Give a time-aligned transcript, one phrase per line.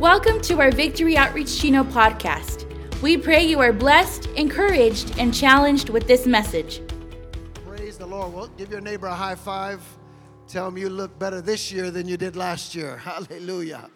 [0.00, 2.66] Welcome to our Victory Outreach Chino podcast.
[3.00, 6.82] We pray you are blessed, encouraged, and challenged with this message.
[7.66, 8.34] Praise the Lord.
[8.34, 9.80] Well, give your neighbor a high five.
[10.48, 12.96] Tell him you look better this year than you did last year.
[12.98, 13.88] Hallelujah.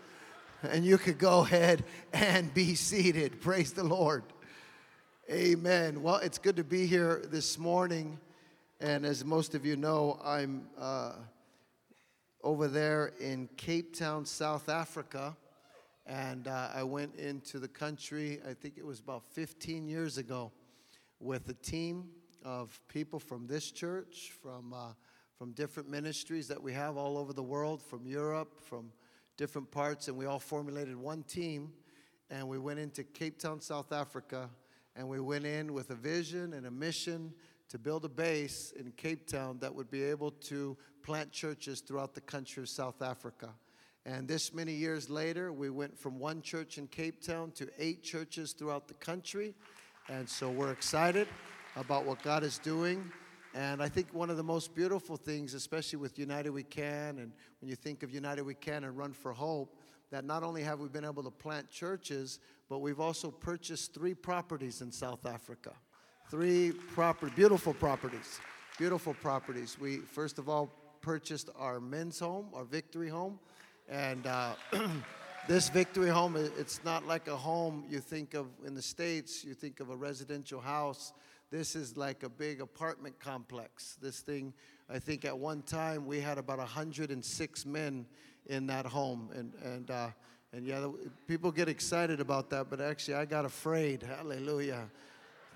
[0.62, 3.42] And you could go ahead and be seated.
[3.42, 4.22] Praise the Lord.
[5.30, 6.02] Amen.
[6.02, 8.18] Well, it's good to be here this morning.
[8.80, 11.12] And as most of you know, I'm uh,
[12.42, 15.36] over there in Cape Town, South Africa.
[16.10, 20.50] And uh, I went into the country, I think it was about 15 years ago,
[21.20, 22.08] with a team
[22.44, 24.88] of people from this church, from, uh,
[25.38, 28.90] from different ministries that we have all over the world, from Europe, from
[29.36, 30.08] different parts.
[30.08, 31.70] And we all formulated one team.
[32.28, 34.50] And we went into Cape Town, South Africa.
[34.96, 37.32] And we went in with a vision and a mission
[37.68, 42.14] to build a base in Cape Town that would be able to plant churches throughout
[42.16, 43.50] the country of South Africa.
[44.06, 48.02] And this many years later, we went from one church in Cape Town to eight
[48.02, 49.54] churches throughout the country.
[50.08, 51.28] And so we're excited
[51.76, 53.10] about what God is doing.
[53.54, 57.32] And I think one of the most beautiful things, especially with United We Can, and
[57.60, 59.76] when you think of United We Can and Run for Hope,
[60.10, 62.38] that not only have we been able to plant churches,
[62.68, 65.72] but we've also purchased three properties in South Africa.
[66.30, 68.40] Three proper, beautiful properties.
[68.78, 69.76] Beautiful properties.
[69.80, 73.38] We, first of all, purchased our men's home, our victory home.
[73.90, 74.54] And uh,
[75.48, 79.52] this victory home, it's not like a home you think of in the States, you
[79.52, 81.12] think of a residential house.
[81.50, 83.98] This is like a big apartment complex.
[84.00, 84.54] This thing,
[84.88, 88.06] I think at one time we had about 106 men
[88.46, 89.28] in that home.
[89.34, 90.08] And, and, uh,
[90.52, 90.86] and yeah,
[91.26, 94.88] people get excited about that, but actually I got afraid, hallelujah,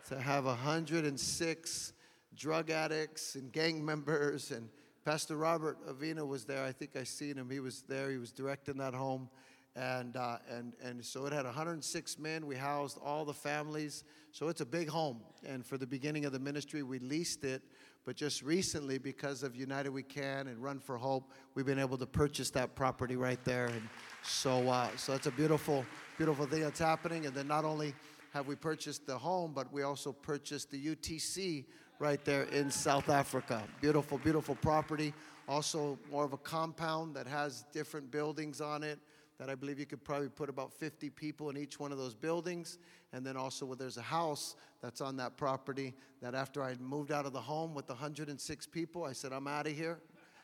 [0.09, 1.93] to have 106
[2.35, 4.69] drug addicts and gang members and
[5.05, 6.65] Pastor Robert Avina was there.
[6.65, 7.51] I think I seen him.
[7.51, 8.11] He was there.
[8.11, 9.29] He was directing that home.
[9.77, 12.47] And, uh, and, and so it had 106 men.
[12.47, 14.05] We housed all the families.
[14.33, 15.21] So it's a big home.
[15.47, 17.61] And for the beginning of the ministry, we leased it.
[18.07, 21.99] But just recently, because of United We Can and Run for Hope, we've been able
[21.99, 23.67] to purchase that property right there.
[23.67, 23.83] And
[24.23, 25.85] so, uh, so it's a beautiful,
[26.17, 27.27] beautiful thing that's happening.
[27.27, 27.95] And then not only
[28.33, 31.67] have we purchased the home, but we also purchased the UTC
[31.99, 33.63] right there in South Africa.
[33.81, 35.15] Beautiful, beautiful property.
[35.47, 38.99] Also, more of a compound that has different buildings on it.
[39.39, 42.15] That I believe you could probably put about 50 people in each one of those
[42.15, 42.79] buildings.
[43.13, 47.11] And then also, well, there's a house that's on that property that after I moved
[47.11, 49.99] out of the home with 106 people, I said, I'm out of here.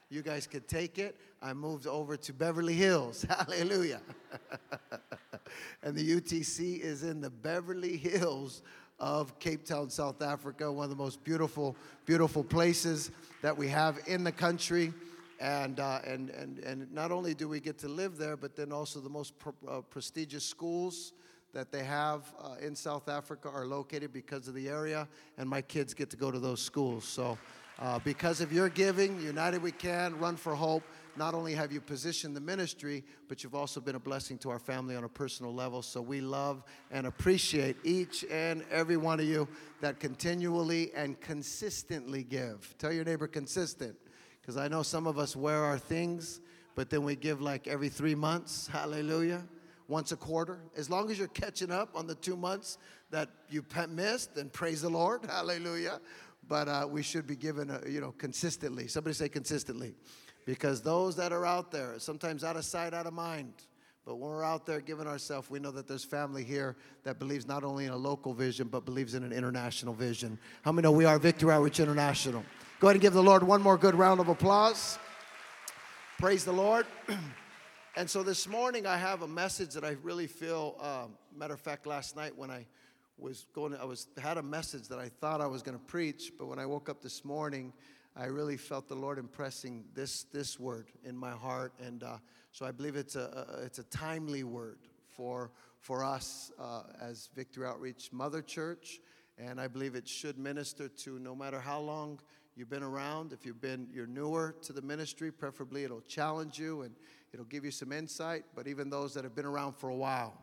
[0.09, 1.17] You guys could take it.
[1.41, 3.25] I moved over to Beverly Hills.
[3.29, 4.01] Hallelujah.
[5.85, 8.63] and the UTC is in the Beverly Hills
[9.01, 11.75] of Cape Town, South Africa, one of the most beautiful,
[12.07, 13.11] beautiful places
[13.43, 14.93] that we have in the country.
[15.41, 18.73] And, uh, and, and, and not only do we get to live there, but then
[18.73, 19.33] also the most
[19.67, 21.15] uh, prestigious schools
[21.55, 25.09] that they have uh, in South Africa are located because of the area,
[25.39, 27.05] and my kids get to go to those schools.
[27.05, 27.39] So,
[27.79, 30.83] uh, because of your giving, United We Can, Run for Hope,
[31.17, 34.59] not only have you positioned the ministry, but you've also been a blessing to our
[34.59, 35.83] family on a personal level.
[35.83, 39.49] So we love and appreciate each and every one of you
[39.81, 42.75] that continually and consistently give.
[42.79, 43.97] Tell your neighbor consistent,
[44.41, 46.41] because I know some of us wear our things,
[46.75, 48.67] but then we give like every three months.
[48.67, 49.43] Hallelujah.
[49.89, 50.61] Once a quarter.
[50.77, 52.79] As long as you're catching up on the two months
[53.11, 55.25] that you missed, then praise the Lord.
[55.29, 56.01] Hallelujah.
[56.49, 58.89] But uh, we should be given, a, you know, consistently.
[58.89, 59.95] Somebody say consistently.
[60.51, 63.55] Because those that are out there, sometimes out of sight, out of mind,
[64.05, 66.75] but when we're out there giving ourselves, we know that there's family here
[67.05, 70.37] that believes not only in a local vision, but believes in an international vision.
[70.63, 72.45] How many know we are Victory Outreach International?
[72.81, 74.99] Go ahead and give the Lord one more good round of applause.
[76.19, 76.85] Praise the Lord.
[77.97, 81.61] and so this morning I have a message that I really feel, uh, matter of
[81.61, 82.67] fact, last night when I
[83.19, 86.33] was going, I was had a message that I thought I was going to preach,
[86.37, 87.73] but when I woke up this morning,
[88.17, 91.73] I really felt the Lord impressing this, this word in my heart.
[91.85, 92.17] And uh,
[92.53, 94.79] so I believe it's a, a, it's a timely word
[95.09, 99.01] for, for us uh, as Victory Outreach Mother Church.
[99.39, 102.21] And I believe it should minister to no matter how long
[102.57, 103.33] you've been around.
[103.33, 106.95] If you've been, you're newer to the ministry, preferably it'll challenge you and
[107.33, 108.45] it'll give you some insight.
[108.55, 110.37] But even those that have been around for a while,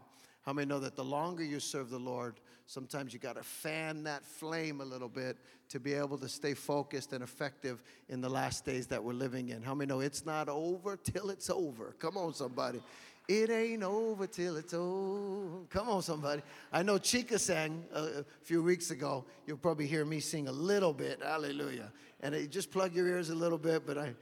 [0.48, 2.36] how many know that the longer you serve the Lord,
[2.68, 5.36] sometimes you got to fan that flame a little bit
[5.68, 9.50] to be able to stay focused and effective in the last days that we're living
[9.50, 9.62] in?
[9.62, 11.98] How many know it's not over till it's over?
[12.00, 12.82] Come on, somebody.
[13.28, 15.66] It ain't over till it's over.
[15.70, 16.42] Come on, somebody.
[16.72, 19.26] I know Chica sang a, a few weeks ago.
[19.48, 21.20] You'll probably hear me sing a little bit.
[21.22, 21.92] Hallelujah.
[22.22, 24.14] And it, just plug your ears a little bit, but I,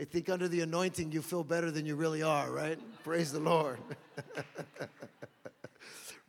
[0.00, 2.78] I think under the anointing you feel better than you really are, right?
[3.04, 3.80] Praise the Lord.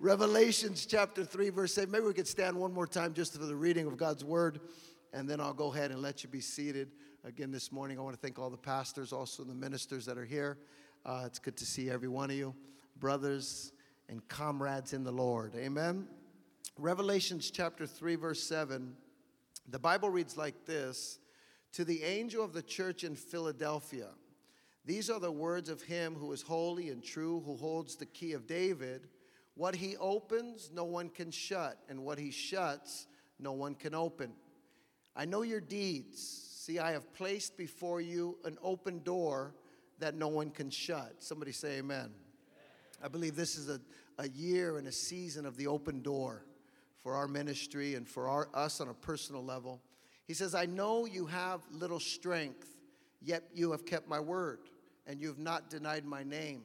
[0.06, 1.90] Revelations chapter 3, verse 8.
[1.90, 4.60] Maybe we could stand one more time just for the reading of God's word,
[5.14, 6.92] and then I'll go ahead and let you be seated.
[7.24, 10.24] Again, this morning, I want to thank all the pastors, also the ministers that are
[10.24, 10.60] here.
[11.08, 12.54] Uh, it's good to see every one of you,
[13.00, 13.72] brothers
[14.08, 15.56] and comrades in the Lord.
[15.56, 16.08] Amen.
[16.78, 18.96] Revelations chapter 3, verse 7.
[19.70, 21.18] The Bible reads like this
[21.72, 24.10] To the angel of the church in Philadelphia,
[24.86, 28.34] these are the words of him who is holy and true, who holds the key
[28.34, 29.08] of David.
[29.56, 33.08] What he opens, no one can shut, and what he shuts,
[33.40, 34.34] no one can open.
[35.16, 36.20] I know your deeds.
[36.58, 39.56] See, I have placed before you an open door
[40.00, 41.16] that no one can shut.
[41.20, 42.12] Somebody say, Amen.
[43.04, 43.80] I believe this is a,
[44.18, 46.46] a year and a season of the open door
[47.02, 49.82] for our ministry and for our, us on a personal level.
[50.28, 52.68] He says, I know you have little strength,
[53.22, 54.60] yet you have kept my word,
[55.06, 56.64] and you have not denied my name.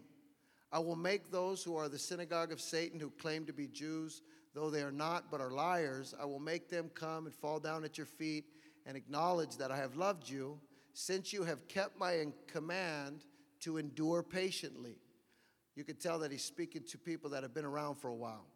[0.72, 4.22] I will make those who are the synagogue of Satan, who claim to be Jews,
[4.54, 7.84] though they are not, but are liars, I will make them come and fall down
[7.84, 8.44] at your feet
[8.86, 10.58] and acknowledge that I have loved you,
[10.92, 13.24] since you have kept my command
[13.60, 14.96] to endure patiently.
[15.76, 18.46] You can tell that he's speaking to people that have been around for a while.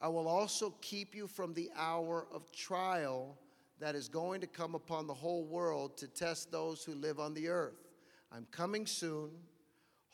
[0.00, 3.38] I will also keep you from the hour of trial
[3.80, 7.34] that is going to come upon the whole world to test those who live on
[7.34, 7.88] the earth.
[8.32, 9.30] I'm coming soon.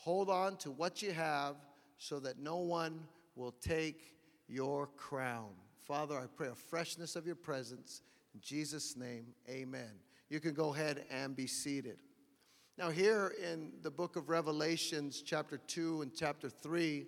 [0.04, 1.56] Hold on to what you have
[1.96, 3.00] so that no one
[3.36, 4.14] will take
[4.48, 5.48] your crown.
[5.80, 8.02] Father, I pray a freshness of your presence.
[8.34, 9.88] In Jesus' name, amen.
[10.28, 11.96] You can go ahead and be seated.
[12.76, 17.06] Now, here in the book of Revelations, chapter 2 and chapter 3,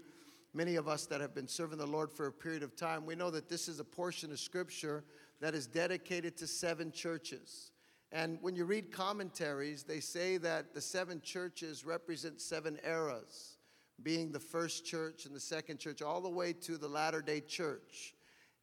[0.55, 3.15] many of us that have been serving the Lord for a period of time, we
[3.15, 5.05] know that this is a portion of scripture
[5.43, 7.73] that is dedicated to seven churches.
[8.17, 13.59] And when you read commentaries, they say that the seven churches represent seven eras,
[14.03, 17.43] being the first church and the second church, all the way to the latter day
[17.43, 18.15] church.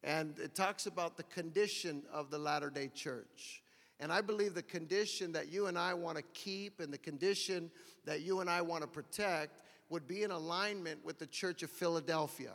[0.02, 3.62] And it talks about the condition of the latter day church.
[4.00, 7.70] And I believe the condition that you and I want to keep and the condition
[8.06, 9.52] that you and I want to protect
[9.88, 12.54] would be in alignment with the church of Philadelphia.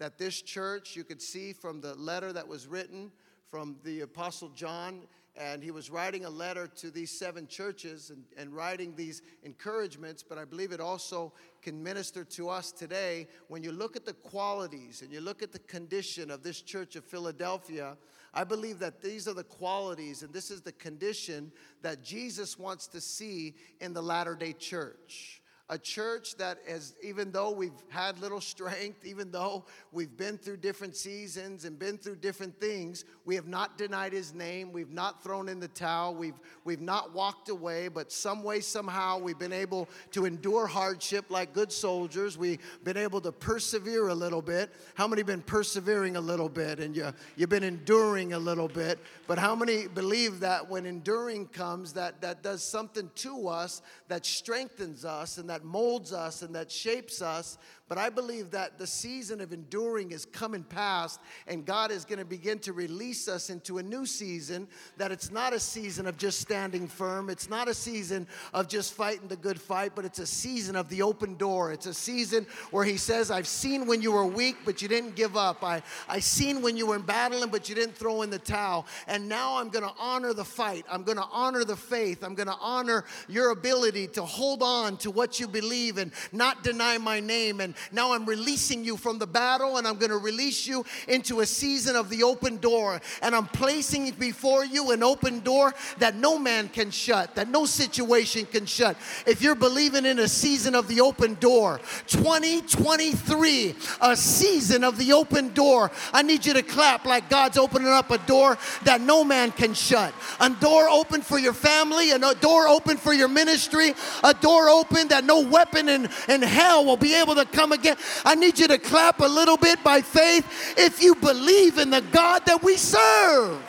[0.00, 3.10] That this church, you could see from the letter that was written
[3.50, 5.06] from the Apostle John,
[5.36, 10.22] and he was writing a letter to these seven churches and, and writing these encouragements,
[10.22, 13.28] but I believe it also can minister to us today.
[13.48, 16.96] When you look at the qualities and you look at the condition of this church
[16.96, 17.96] of Philadelphia,
[18.32, 21.52] I believe that these are the qualities and this is the condition
[21.82, 27.32] that Jesus wants to see in the latter day church a church that has, even
[27.32, 32.14] though we've had little strength, even though we've been through different seasons and been through
[32.16, 34.70] different things, we have not denied his name.
[34.70, 36.14] We've not thrown in the towel.
[36.14, 41.24] We've, we've not walked away, but some way, somehow, we've been able to endure hardship
[41.30, 42.38] like good soldiers.
[42.38, 44.72] We've been able to persevere a little bit.
[44.94, 49.00] How many been persevering a little bit and you, you've been enduring a little bit?
[49.26, 54.24] But how many believe that when enduring comes, that, that does something to us that
[54.24, 57.56] strengthens us and that that molds us and that shapes us
[57.88, 62.18] but I believe that the season of enduring is coming past, and God is going
[62.18, 64.66] to begin to release us into a new season.
[64.96, 68.94] That it's not a season of just standing firm, it's not a season of just
[68.94, 71.72] fighting the good fight, but it's a season of the open door.
[71.72, 75.14] It's a season where He says, I've seen when you were weak, but you didn't
[75.14, 75.62] give up.
[75.62, 78.86] I, I seen when you were battling, but you didn't throw in the towel.
[79.06, 80.84] And now I'm going to honor the fight.
[80.90, 82.24] I'm going to honor the faith.
[82.24, 86.64] I'm going to honor your ability to hold on to what you believe and not
[86.64, 90.18] deny my name and now I'm releasing you from the battle and I'm going to
[90.18, 93.00] release you into a season of the open door.
[93.22, 97.66] And I'm placing before you an open door that no man can shut, that no
[97.66, 98.96] situation can shut.
[99.26, 105.12] If you're believing in a season of the open door, 2023, a season of the
[105.12, 109.24] open door, I need you to clap like God's opening up a door that no
[109.24, 110.12] man can shut.
[110.40, 115.08] A door open for your family, a door open for your ministry, a door open
[115.08, 117.96] that no weapon in, in hell will be able to come again.
[118.24, 122.00] I need you to clap a little bit by faith if you believe in the
[122.00, 123.62] God that we serve.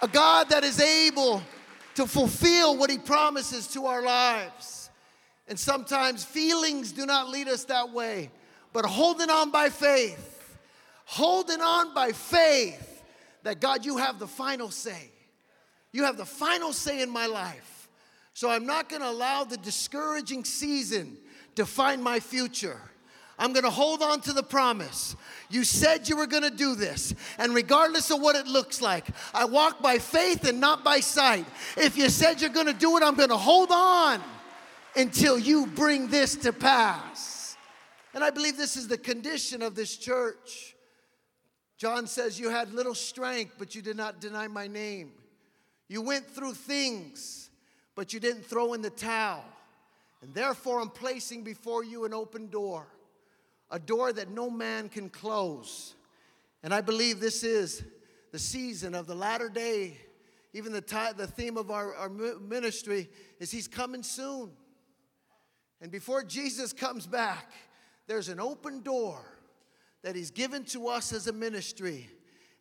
[0.00, 1.42] A God that is able
[1.94, 4.90] to fulfill what He promises to our lives.
[5.48, 8.30] And sometimes feelings do not lead us that way,
[8.72, 10.58] but holding on by faith,
[11.04, 13.02] holding on by faith
[13.42, 15.10] that God, you have the final say.
[15.92, 17.88] You have the final say in my life.
[18.34, 21.18] So I'm not going to allow the discouraging season
[21.54, 22.80] define my future.
[23.38, 25.16] I'm going to hold on to the promise.
[25.50, 27.14] You said you were going to do this.
[27.38, 31.46] And regardless of what it looks like, I walk by faith and not by sight.
[31.76, 34.20] If you said you're going to do it, I'm going to hold on
[34.94, 37.56] until you bring this to pass.
[38.14, 40.76] And I believe this is the condition of this church.
[41.78, 45.12] John says, You had little strength, but you did not deny my name.
[45.88, 47.50] You went through things,
[47.94, 49.44] but you didn't throw in the towel.
[50.22, 52.86] And therefore, I'm placing before you an open door,
[53.70, 55.96] a door that no man can close.
[56.62, 57.82] And I believe this is
[58.30, 59.98] the season of the latter day.
[60.54, 63.08] Even the, the theme of our, our ministry
[63.40, 64.52] is He's coming soon.
[65.80, 67.50] And before Jesus comes back,
[68.06, 69.24] there's an open door
[70.02, 72.08] that He's given to us as a ministry.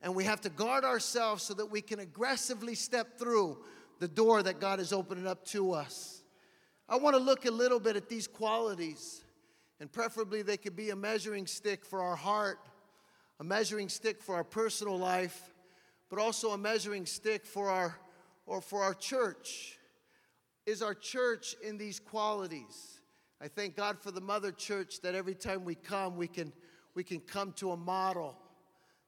[0.02, 3.60] And we have to guard ourselves so that we can aggressively step through
[4.00, 6.21] the door that God is opening up to us.
[6.92, 9.24] I want to look a little bit at these qualities,
[9.80, 12.60] and preferably they could be a measuring stick for our heart,
[13.40, 15.54] a measuring stick for our personal life,
[16.10, 17.98] but also a measuring stick for our
[18.46, 19.80] or for our church.
[20.66, 23.00] Is our church in these qualities?
[23.40, 26.52] I thank God for the mother church that every time we come, we can,
[26.94, 28.36] we can come to a model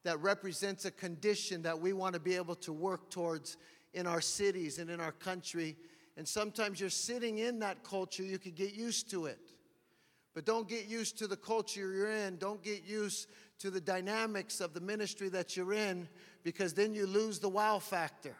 [0.05, 3.57] that represents a condition that we want to be able to work towards
[3.93, 5.75] in our cities and in our country.
[6.17, 9.39] And sometimes you're sitting in that culture, you can get used to it.
[10.33, 12.37] But don't get used to the culture you're in.
[12.37, 13.27] Don't get used
[13.59, 16.07] to the dynamics of the ministry that you're in
[16.43, 18.35] because then you lose the wow factor.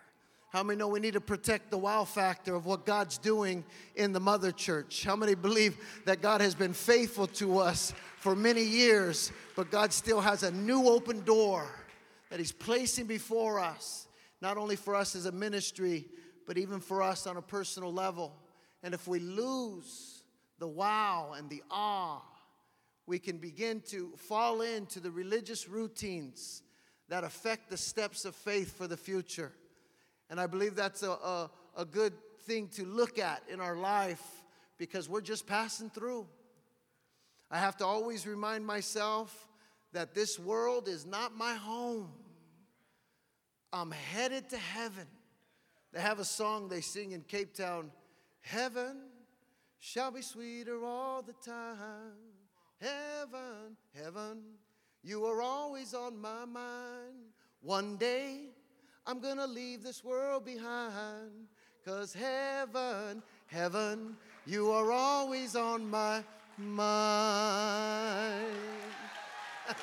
[0.50, 3.64] How many know we need to protect the wow factor of what God's doing
[3.96, 5.04] in the mother church?
[5.04, 9.92] How many believe that God has been faithful to us for many years, but God
[9.92, 11.68] still has a new open door
[12.30, 14.08] that He's placing before us,
[14.42, 16.06] not only for us as a ministry,
[16.46, 18.34] but even for us on a personal level?
[18.82, 20.24] And if we lose
[20.60, 22.22] the wow and the awe,
[23.06, 26.64] we can begin to fall into the religious routines
[27.10, 29.52] that affect the steps of faith for the future.
[30.30, 32.14] And I believe that's a, a, a good
[32.46, 34.24] thing to look at in our life
[34.78, 36.26] because we're just passing through.
[37.52, 39.48] I have to always remind myself
[39.92, 42.12] that this world is not my home.
[43.72, 45.08] I'm headed to heaven.
[45.94, 47.92] They have a song they sing in Cape Town
[48.42, 48.98] Heaven
[49.80, 52.18] shall be sweeter all the time.
[52.82, 54.42] Heaven, heaven,
[55.02, 57.32] you are always on my mind.
[57.62, 58.48] One day,
[59.06, 61.48] I'm gonna leave this world behind.
[61.86, 66.24] Cause heaven, heaven, you are always on my
[66.58, 68.46] mind.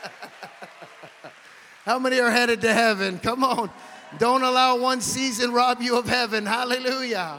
[1.85, 3.19] How many are headed to heaven?
[3.19, 3.71] Come on.
[4.19, 6.45] Don't allow one season rob you of heaven.
[6.45, 7.38] Hallelujah.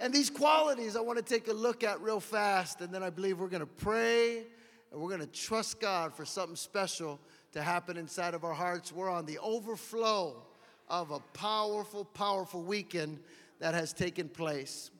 [0.00, 3.10] And these qualities I want to take a look at real fast, and then I
[3.10, 4.44] believe we're going to pray
[4.90, 7.20] and we're going to trust God for something special
[7.52, 8.92] to happen inside of our hearts.
[8.92, 10.42] We're on the overflow
[10.88, 13.18] of a powerful, powerful weekend
[13.60, 14.90] that has taken place.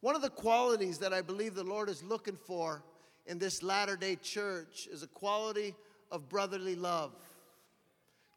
[0.00, 2.82] One of the qualities that I believe the Lord is looking for
[3.26, 5.74] in this latter day church is a quality
[6.10, 7.12] of brotherly love.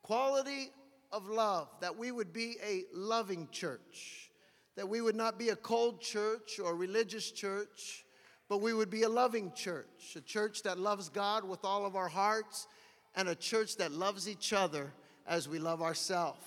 [0.03, 0.69] Quality
[1.11, 4.31] of love, that we would be a loving church,
[4.75, 8.05] that we would not be a cold church or religious church,
[8.47, 11.95] but we would be a loving church, a church that loves God with all of
[11.95, 12.67] our hearts,
[13.15, 14.91] and a church that loves each other
[15.25, 16.39] as we love ourselves.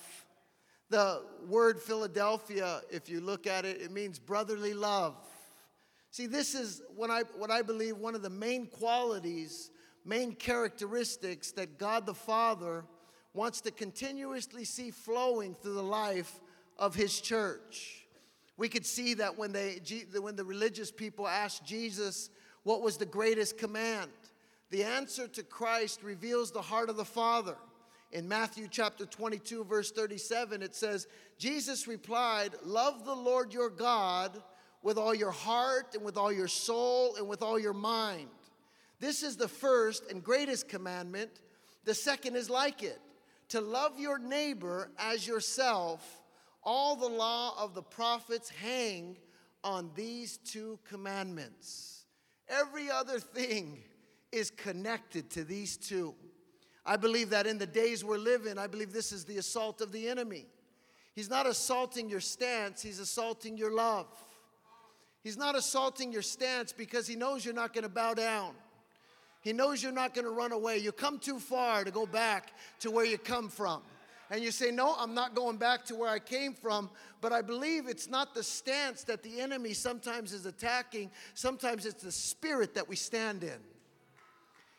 [0.89, 5.15] The word Philadelphia, if you look at it, it means brotherly love.
[6.11, 9.69] See, this is what I, what I believe one of the main qualities,
[10.03, 12.85] main characteristics that God the Father
[13.39, 16.41] wants to continuously see flowing through the life
[16.77, 18.05] of His church.
[18.57, 19.79] We could see that when, they,
[20.19, 22.31] when the religious people asked Jesus
[22.63, 24.11] what was the greatest command,
[24.71, 27.55] the answer to Christ reveals the heart of the Father.
[28.11, 34.43] In Matthew chapter 22, verse 37, it says, Jesus replied, Love the Lord your God
[34.83, 38.27] with all your heart and with all your soul and with all your mind.
[38.99, 41.31] This is the first and greatest commandment.
[41.85, 42.99] The second is like it
[43.49, 46.21] to love your neighbor as yourself.
[46.63, 49.17] All the law of the prophets hang
[49.63, 52.05] on these two commandments.
[52.47, 53.79] Every other thing
[54.31, 56.15] is connected to these two.
[56.85, 59.91] I believe that in the days we're living, I believe this is the assault of
[59.91, 60.45] the enemy.
[61.13, 64.07] He's not assaulting your stance, he's assaulting your love.
[65.21, 68.53] He's not assaulting your stance because he knows you're not going to bow down.
[69.49, 70.77] He knows you're not going to run away.
[70.77, 73.81] You come too far to go back to where you come from.
[74.29, 76.87] And you say, No, I'm not going back to where I came from.
[77.19, 82.03] But I believe it's not the stance that the enemy sometimes is attacking, sometimes it's
[82.03, 83.57] the spirit that we stand in.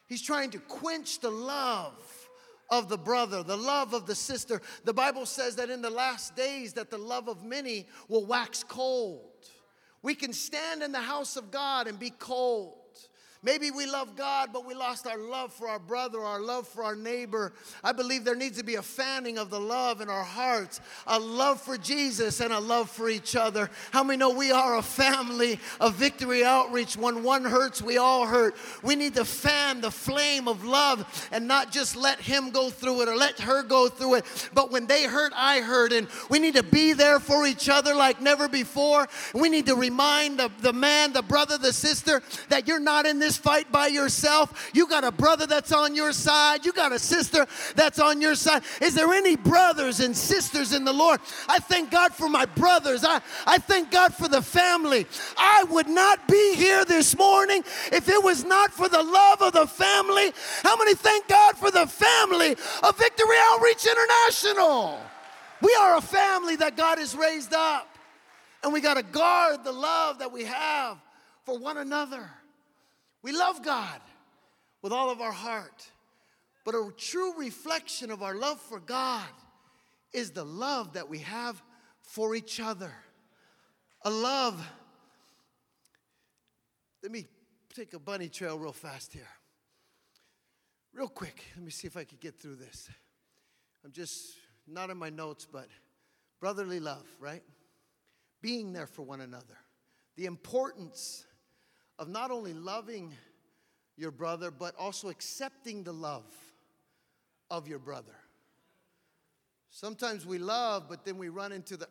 [0.07, 2.29] He's trying to quench the love
[2.71, 4.63] of the brother, the love of the sister.
[4.85, 8.63] The Bible says that in the last days that the love of many will wax
[8.63, 9.33] cold.
[10.01, 12.80] We can stand in the house of God and be cold.
[13.43, 16.85] Maybe we love God, but we lost our love for our brother, our love for
[16.85, 17.55] our neighbor.
[17.83, 21.19] I believe there needs to be a fanning of the love in our hearts, a
[21.19, 23.71] love for Jesus and a love for each other.
[23.93, 26.99] How many know we are a family of victory outreach?
[26.99, 28.57] When one hurts, we all hurt.
[28.83, 33.01] We need to fan the flame of love and not just let him go through
[33.01, 34.51] it or let her go through it.
[34.53, 35.95] But when they hurt, I hurt.
[35.95, 39.09] And we need to be there for each other like never before.
[39.35, 42.21] We need to remind the, the man, the brother, the sister
[42.51, 44.71] that you're not in this this fight by yourself.
[44.75, 47.47] You got a brother that's on your side, you got a sister
[47.77, 48.65] that's on your side.
[48.83, 51.21] Is there any brothers and sisters in the Lord?
[51.49, 53.05] I thank God for my brothers.
[53.05, 55.07] I, I thank God for the family.
[55.37, 59.53] I would not be here this morning if it was not for the love of
[59.53, 60.33] the family.
[60.65, 64.99] How many thank God for the family of Victory Outreach International?
[65.63, 67.87] We are a family that God has raised up.
[68.65, 70.99] And we got to guard the love that we have
[71.45, 72.29] for one another.
[73.23, 74.01] We love God
[74.83, 75.87] with all of our heart.
[76.65, 79.29] But a true reflection of our love for God
[80.13, 81.63] is the love that we have
[82.03, 82.93] for each other.
[84.03, 84.65] A love.
[87.03, 87.27] Let me
[87.75, 89.29] take a bunny trail real fast here.
[90.93, 92.91] Real quick, let me see if I can get through this.
[93.85, 94.35] I'm just
[94.67, 95.69] not in my notes, but
[96.41, 97.43] brotherly love, right?
[98.43, 99.57] Being there for one another.
[100.17, 101.25] The importance
[102.01, 103.13] of not only loving
[103.97, 106.25] your brother, but also accepting the love
[107.51, 108.15] of your brother.
[109.71, 111.87] Sometimes we love, but then we run into the,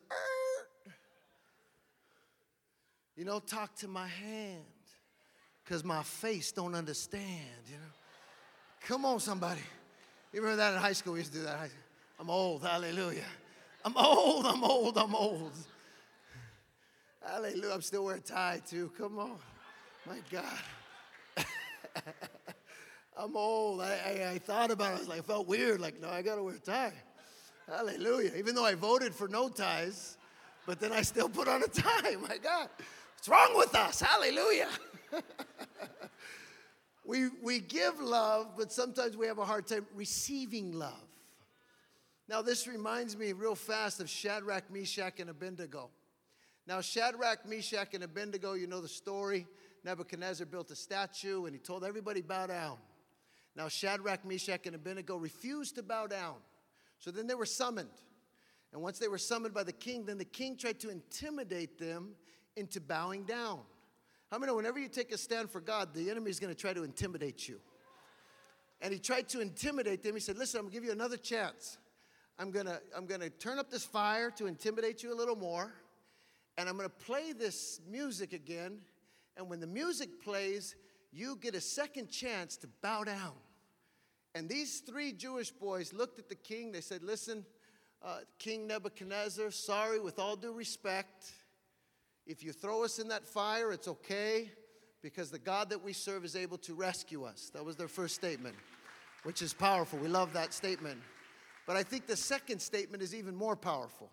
[3.16, 4.66] you know, talk to my hand,
[5.64, 7.94] because my face don't understand, you know.
[8.88, 9.62] Come on, somebody.
[10.34, 11.14] You remember that in high school?
[11.14, 11.70] We used to do that.
[12.20, 13.22] I'm old, hallelujah.
[13.86, 15.54] I'm old, I'm old, I'm old.
[17.26, 17.74] Hallelujah.
[17.74, 18.92] I'm still wearing a tie too.
[18.98, 19.38] Come on.
[20.06, 21.46] My God.
[23.18, 23.82] I'm old.
[23.82, 24.96] I, I, I, thought about it.
[24.96, 25.82] I was like, I felt weird.
[25.82, 26.94] Like, no, I got to wear a tie.
[27.68, 28.32] Hallelujah.
[28.38, 30.18] Even though I voted for no ties,
[30.66, 32.16] but then I still put on a tie.
[32.28, 32.70] My God.
[33.16, 34.00] What's wrong with us?
[34.00, 34.70] Hallelujah.
[37.06, 40.94] we, we give love, but sometimes we have a hard time receiving love.
[42.30, 45.90] Now, this reminds me real fast of Shadrach, Meshach, and Abednego.
[46.68, 49.48] Now, Shadrach, Meshach, and Abednego, you know the story.
[49.84, 52.78] Nebuchadnezzar built a statue and he told everybody, bow down.
[53.56, 56.36] Now, Shadrach, Meshach, and Abednego refused to bow down.
[57.00, 57.90] So then they were summoned.
[58.72, 62.12] And once they were summoned by the king, then the king tried to intimidate them
[62.56, 63.62] into bowing down.
[64.30, 66.60] How many know whenever you take a stand for God, the enemy is going to
[66.60, 67.60] try to intimidate you?
[68.82, 70.14] And he tried to intimidate them.
[70.14, 71.78] He said, Listen, I'm going to give you another chance.
[72.38, 75.36] I'm going to I'm going to turn up this fire to intimidate you a little
[75.36, 75.74] more.
[76.58, 78.80] And I'm going to play this music again.
[79.40, 80.76] And when the music plays,
[81.14, 83.32] you get a second chance to bow down.
[84.36, 86.74] And these three Jewish boys looked at the king.
[86.74, 87.46] They said, Listen,
[88.04, 91.32] uh, King Nebuchadnezzar, sorry, with all due respect,
[92.28, 94.52] if you throw us in that fire, it's okay
[95.02, 97.50] because the God that we serve is able to rescue us.
[97.54, 98.56] That was their first statement,
[99.24, 100.00] which is powerful.
[100.00, 101.00] We love that statement.
[101.66, 104.10] But I think the second statement is even more powerful.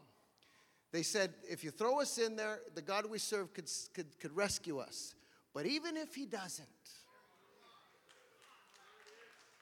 [0.92, 4.36] They said, if you throw us in there, the God we serve could, could, could
[4.36, 5.14] rescue us.
[5.52, 6.68] But even if he doesn't,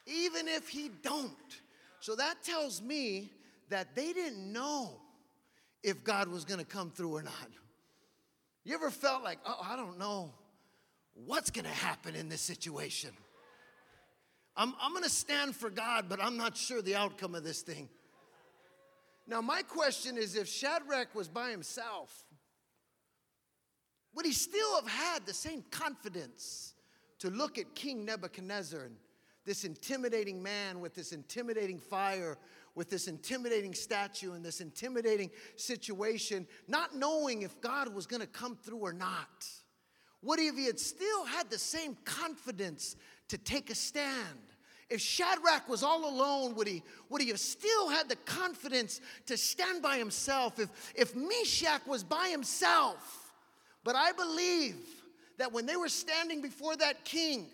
[0.06, 1.30] even if he don't,
[2.00, 3.30] so that tells me
[3.70, 5.00] that they didn't know
[5.82, 7.48] if God was going to come through or not.
[8.64, 10.32] You ever felt like, oh, I don't know
[11.14, 13.10] what's going to happen in this situation?
[14.56, 17.62] I'm, I'm going to stand for God, but I'm not sure the outcome of this
[17.62, 17.88] thing.
[19.26, 22.24] Now, my question is if Shadrach was by himself,
[24.14, 26.74] would he still have had the same confidence
[27.18, 28.96] to look at King Nebuchadnezzar and
[29.44, 32.38] this intimidating man with this intimidating fire,
[32.74, 38.26] with this intimidating statue and this intimidating situation, not knowing if God was going to
[38.26, 39.46] come through or not?
[40.38, 42.96] He, if he had still had the same confidence
[43.28, 44.53] to take a stand?
[44.90, 49.36] If Shadrach was all alone, would he, would he have still had the confidence to
[49.36, 50.58] stand by himself?
[50.58, 53.32] If, if Meshach was by himself,
[53.82, 54.76] but I believe
[55.38, 57.46] that when they were standing before that king,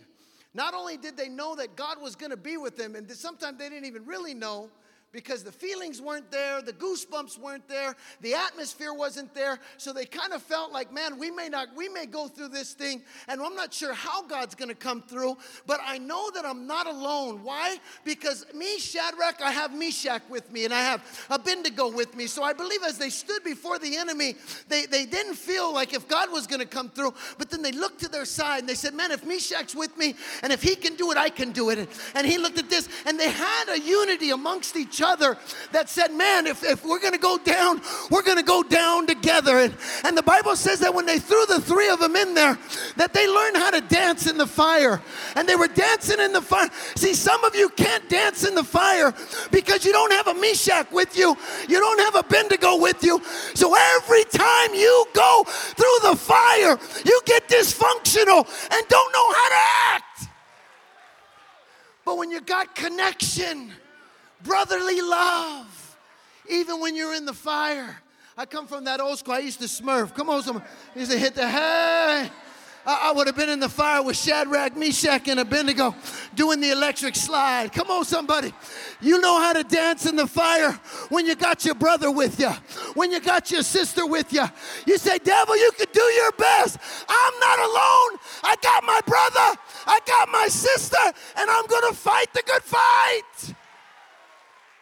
[0.55, 3.59] not only did they know that God was going to be with them, and sometimes
[3.59, 4.71] they didn't even really know
[5.13, 9.59] because the feelings weren't there, the goosebumps weren't there, the atmosphere wasn't there.
[9.77, 12.75] So they kind of felt like, man, we may not, we may go through this
[12.75, 16.67] thing, and I'm not sure how God's gonna come through, but I know that I'm
[16.67, 17.43] not alone.
[17.43, 17.79] Why?
[18.05, 22.27] Because me, Shadrach, I have Meshach with me, and I have Abednego with me.
[22.27, 24.37] So I believe as they stood before the enemy,
[24.69, 28.01] they, they didn't feel like if God was gonna come through, but then they looked
[28.01, 30.95] to their side and they said, man, if Meshach's with me, and if he can
[30.95, 31.89] do it, I can do it.
[32.15, 35.37] And he looked at this, and they had a unity amongst each other
[35.73, 39.59] that said, Man, if, if we're gonna go down, we're gonna go down together.
[39.59, 42.59] And, and the Bible says that when they threw the three of them in there,
[42.97, 45.01] that they learned how to dance in the fire.
[45.37, 46.69] And they were dancing in the fire.
[46.97, 49.15] See, some of you can't dance in the fire
[49.51, 51.37] because you don't have a Meshach with you,
[51.69, 53.23] you don't have Abednego with you.
[53.55, 59.49] So every time you go through the fire, you get dysfunctional and don't know how
[59.49, 59.63] to
[59.95, 60.29] act.
[62.05, 63.73] But when you got connection,
[64.43, 65.97] brotherly love,
[66.49, 67.97] even when you're in the fire.
[68.37, 69.35] I come from that old school.
[69.35, 70.15] I used to smurf.
[70.15, 70.65] Come on, someone.
[70.95, 72.31] I used to hit the hey.
[72.87, 75.95] I, I would have been in the fire with Shadrach, Meshach, and Abednego
[76.35, 77.73] doing the electric slide.
[77.73, 78.55] Come on, somebody.
[79.01, 80.73] You know how to dance in the fire
[81.11, 82.51] when you got your brother with you,
[82.95, 84.45] when you got your sister with you.
[84.87, 86.79] You say, Devil, you can do your best.
[87.09, 88.19] I'm not alone.
[88.43, 90.97] I got my brother, I got my sister,
[91.37, 93.55] and I'm going to fight the good fight.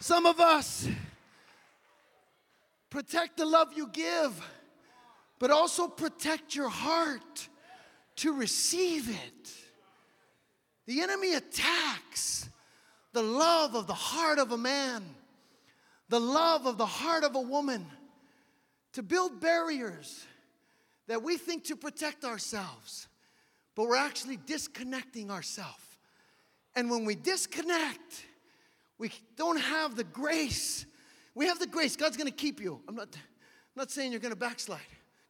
[0.01, 0.89] Some of us
[2.89, 4.41] protect the love you give,
[5.39, 7.49] but also protect your heart
[8.17, 9.53] to receive it.
[10.87, 12.49] The enemy attacks
[13.13, 15.05] the love of the heart of a man,
[16.09, 17.85] the love of the heart of a woman,
[18.93, 20.25] to build barriers
[21.09, 23.09] that we think to protect ourselves,
[23.75, 25.99] but we're actually disconnecting ourselves.
[26.77, 28.25] And when we disconnect,
[28.99, 30.87] we don't have the grace.
[31.35, 31.97] We have the grace.
[31.97, 32.81] God's going to keep you.
[32.89, 34.81] I'm not, I'm not saying you're going to backslide.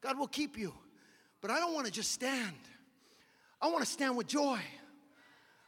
[0.01, 0.73] God will keep you.
[1.41, 2.57] But I don't want to just stand.
[3.61, 4.59] I want to stand with joy.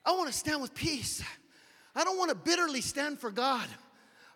[0.04, 1.22] I want to stand with peace.
[1.94, 3.68] I don't want to bitterly stand for God.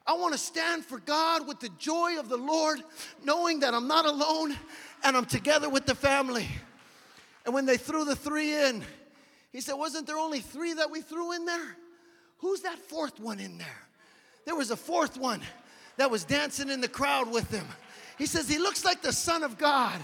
[0.06, 2.80] I want to stand for God with the joy of the Lord,
[3.24, 4.54] knowing that I'm not alone
[5.02, 6.48] and I'm together with the family.
[7.46, 8.84] And when they threw the three in,
[9.52, 11.76] he said, Wasn't there only three that we threw in there?
[12.44, 13.80] Who's that fourth one in there?
[14.44, 15.40] There was a fourth one
[15.96, 17.64] that was dancing in the crowd with him.
[18.18, 19.98] He says, He looks like the Son of God.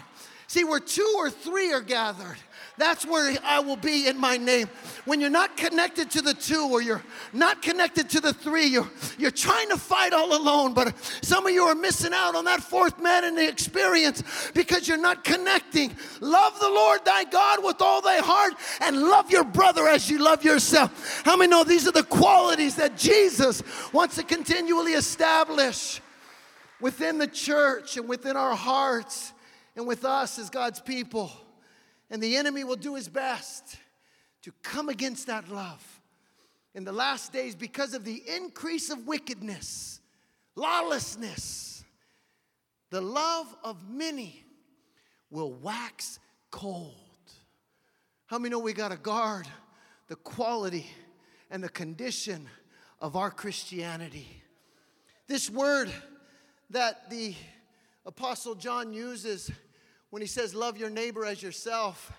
[0.46, 2.38] See, where two or three are gathered,
[2.80, 4.68] that's where I will be in my name.
[5.04, 8.88] When you're not connected to the two or you're not connected to the three, you're,
[9.18, 10.72] you're trying to fight all alone.
[10.74, 14.22] But some of you are missing out on that fourth man in the experience
[14.54, 15.94] because you're not connecting.
[16.20, 20.18] Love the Lord thy God with all thy heart and love your brother as you
[20.18, 21.22] love yourself.
[21.24, 23.62] How many know these are the qualities that Jesus
[23.92, 26.00] wants to continually establish
[26.80, 29.32] within the church and within our hearts
[29.76, 31.30] and with us as God's people?
[32.10, 33.76] And the enemy will do his best
[34.42, 36.00] to come against that love.
[36.74, 40.00] In the last days, because of the increase of wickedness,
[40.56, 41.84] lawlessness,
[42.90, 44.44] the love of many
[45.30, 46.18] will wax
[46.50, 46.94] cold.
[48.26, 49.48] How many know we got to guard
[50.08, 50.86] the quality
[51.50, 52.48] and the condition
[53.00, 54.42] of our Christianity?
[55.26, 55.90] This word
[56.70, 57.34] that the
[58.06, 59.50] Apostle John uses
[60.10, 62.12] when he says, Love your neighbor as yourself,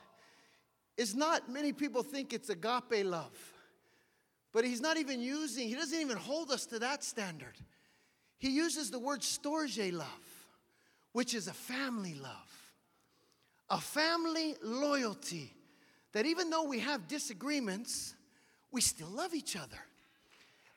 [0.97, 3.37] is not, many people think it's agape love.
[4.53, 7.55] But he's not even using, he doesn't even hold us to that standard.
[8.37, 10.07] He uses the word storge love,
[11.13, 12.73] which is a family love,
[13.69, 15.53] a family loyalty
[16.13, 18.15] that even though we have disagreements,
[18.71, 19.77] we still love each other.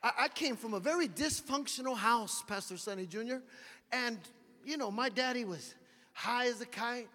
[0.03, 3.37] I, I came from a very dysfunctional house, Pastor Sonny Jr.,
[3.91, 4.19] and
[4.65, 5.75] you know, my daddy was
[6.15, 7.09] high as a kite,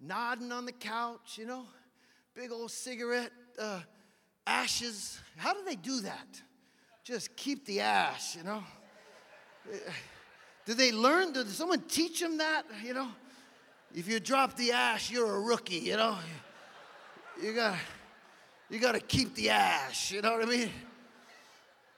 [0.00, 1.64] nodding on the couch, you know,
[2.34, 3.80] big old cigarette uh,
[4.46, 5.18] ashes.
[5.36, 6.42] How do they do that?
[7.04, 8.62] Just keep the ash, you know?
[10.66, 11.32] Did they learn?
[11.32, 12.64] Did someone teach them that?
[12.84, 13.08] You know,
[13.94, 16.18] if you drop the ash, you're a rookie, you know?
[17.42, 17.78] You gotta,
[18.68, 20.70] you gotta keep the ash, you know what I mean?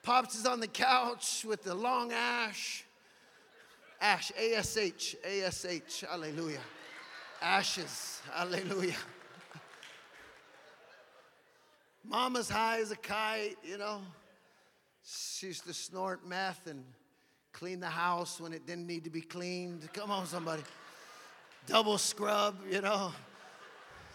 [0.02, 2.84] Pops is on the couch with the long ash.
[4.00, 6.60] Ash, A S H, A S H, hallelujah.
[7.42, 8.94] Ashes, hallelujah.
[12.02, 14.00] Mama's high as a kite, you know.
[15.04, 16.84] She used to snort meth and
[17.52, 19.88] clean the house when it didn't need to be cleaned.
[19.92, 20.62] Come on, somebody.
[21.66, 23.12] Double scrub, you know.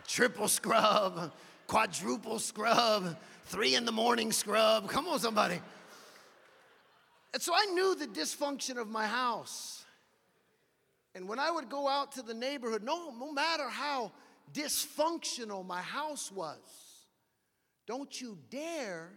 [0.07, 1.31] Triple scrub,
[1.67, 4.89] quadruple scrub, three in the morning scrub.
[4.89, 5.59] Come on, somebody.
[7.35, 9.83] And so I knew the dysfunction of my house.
[11.15, 14.13] And when I would go out to the neighborhood, no, no matter how
[14.53, 16.55] dysfunctional my house was,
[17.87, 19.09] don't you dare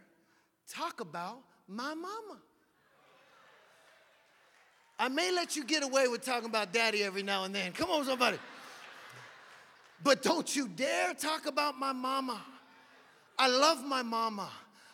[0.69, 2.41] talk about my mama.
[4.99, 7.71] I may let you get away with talking about daddy every now and then.
[7.71, 8.39] Come on, somebody.
[10.03, 12.43] But don't you dare talk about my mama.
[13.39, 14.51] I love my mama.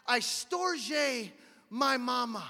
[0.07, 1.31] I storge
[1.71, 2.45] my mama.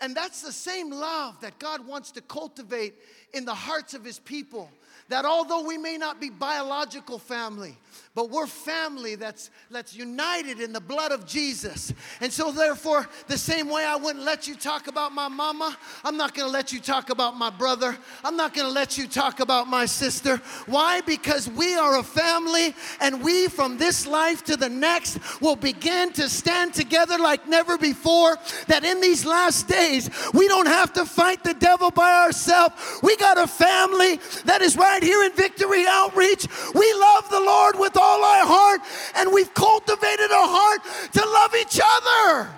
[0.00, 2.94] And that's the same love that God wants to cultivate
[3.32, 4.70] in the hearts of his people
[5.08, 7.76] that although we may not be biological family,
[8.18, 11.94] but we're family that's, that's united in the blood of Jesus.
[12.20, 16.16] And so, therefore, the same way I wouldn't let you talk about my mama, I'm
[16.16, 17.96] not gonna let you talk about my brother.
[18.24, 20.38] I'm not gonna let you talk about my sister.
[20.66, 21.00] Why?
[21.02, 26.10] Because we are a family, and we from this life to the next will begin
[26.14, 28.36] to stand together like never before.
[28.66, 32.74] That in these last days, we don't have to fight the devil by ourselves.
[33.00, 36.48] We got a family that is right here in Victory Outreach.
[36.74, 38.80] We love the Lord with all our heart,
[39.16, 42.48] and we've cultivated a heart to love each other.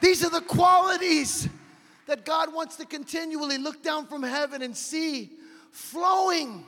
[0.00, 1.48] These are the qualities
[2.06, 5.30] that God wants to continually look down from heaven and see
[5.70, 6.64] flowing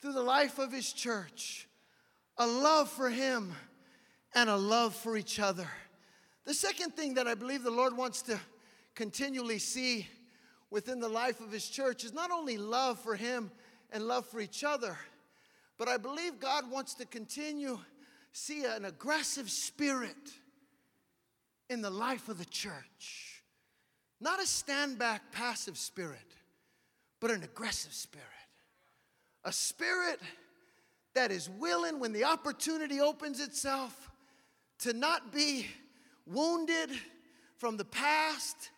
[0.00, 1.68] through the life of His church
[2.38, 3.52] a love for Him
[4.34, 5.68] and a love for each other.
[6.44, 8.40] The second thing that I believe the Lord wants to
[8.94, 10.08] continually see
[10.70, 13.50] within the life of His church is not only love for Him
[13.92, 14.96] and love for each other,
[15.80, 17.78] but I believe God wants to continue
[18.32, 20.14] see an aggressive spirit
[21.70, 23.42] in the life of the church.
[24.20, 26.36] Not a stand back passive spirit,
[27.18, 28.26] but an aggressive spirit.
[29.46, 30.20] A spirit
[31.14, 34.10] that is willing when the opportunity opens itself
[34.80, 35.66] to not be
[36.26, 36.90] wounded
[37.56, 38.68] from the past,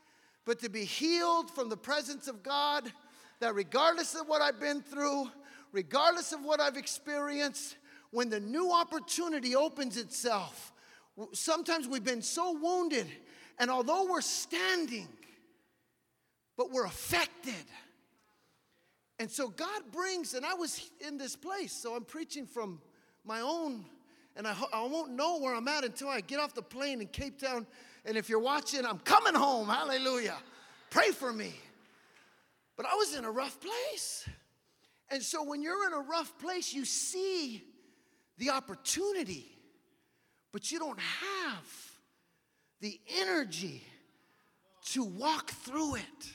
[0.44, 2.92] but to be healed from the presence of God.
[3.40, 5.28] That regardless of what I've been through,
[5.72, 7.76] regardless of what I've experienced,
[8.10, 10.72] when the new opportunity opens itself,
[11.32, 13.06] sometimes we've been so wounded,
[13.58, 15.08] and although we're standing,
[16.56, 17.64] but we're affected.
[19.18, 22.80] And so God brings, and I was in this place, so I'm preaching from
[23.24, 23.84] my own,
[24.36, 27.06] and I, I won't know where I'm at until I get off the plane in
[27.06, 27.66] Cape Town.
[28.04, 29.68] And if you're watching, I'm coming home.
[29.68, 30.36] Hallelujah.
[30.90, 31.52] Pray for me.
[32.76, 34.28] But I was in a rough place.
[35.12, 37.62] And so when you're in a rough place, you see
[38.38, 39.46] the opportunity,
[40.52, 41.92] but you don't have
[42.80, 43.84] the energy
[44.86, 46.32] to walk through it.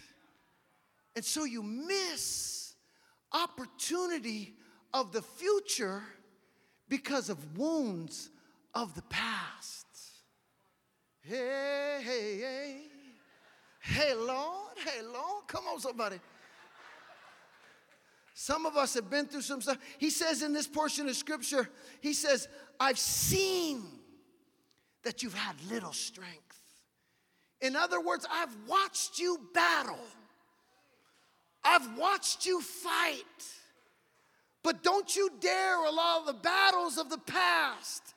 [1.16, 2.76] And so you miss
[3.34, 4.54] opportunity
[4.94, 6.04] of the future
[6.88, 8.30] because of wounds
[8.76, 9.88] of the past.
[11.22, 12.82] Hey, hey, hey.
[13.82, 14.78] Hey, Lord.
[14.78, 15.48] Hey, Lord.
[15.48, 16.20] Come on, somebody.
[18.40, 19.80] Some of us have been through some stuff.
[19.98, 21.68] He says in this portion of scripture,
[22.02, 22.48] he says,
[22.80, 23.82] I've seen
[25.02, 26.62] that you've had little strength.
[27.62, 29.98] In other words, I've watched you battle.
[31.64, 33.24] I've watched you fight.
[34.62, 38.14] But don't you dare allow the battles of the past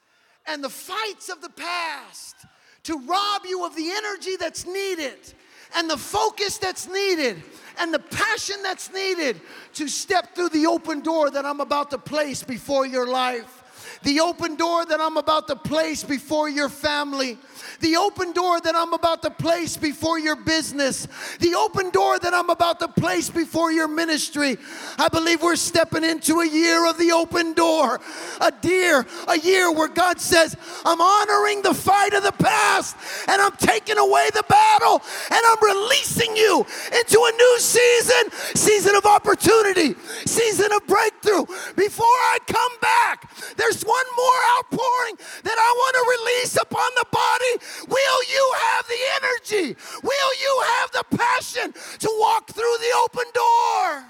[0.46, 2.36] and the fights of the past
[2.82, 5.32] to rob you of the energy that's needed
[5.76, 7.42] and the focus that's needed
[7.78, 9.40] and the passion that's needed
[9.74, 13.59] to step through the open door that I'm about to place before your life.
[14.02, 17.38] The open door that I'm about to place before your family
[17.80, 21.08] the open door that I'm about to place before your business,
[21.38, 24.58] the open door that I'm about to place before your ministry.
[24.98, 28.00] I believe we're stepping into a year of the open door,
[28.40, 32.96] a dear, a year where God says, I'm honoring the fight of the past
[33.28, 38.94] and I'm taking away the battle and I'm releasing you into a new season, season
[38.94, 39.94] of opportunity,
[40.26, 41.46] season of breakthrough.
[41.76, 47.06] Before I come back, there's one more outpouring that I want to release upon the
[47.10, 47.54] body
[47.88, 49.76] Will you have the energy?
[50.02, 54.04] Will you have the passion to walk through the open door?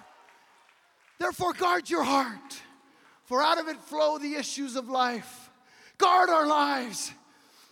[1.18, 2.62] Therefore, guard your heart,
[3.24, 5.50] for out of it flow the issues of life.
[5.98, 7.12] Guard our lives,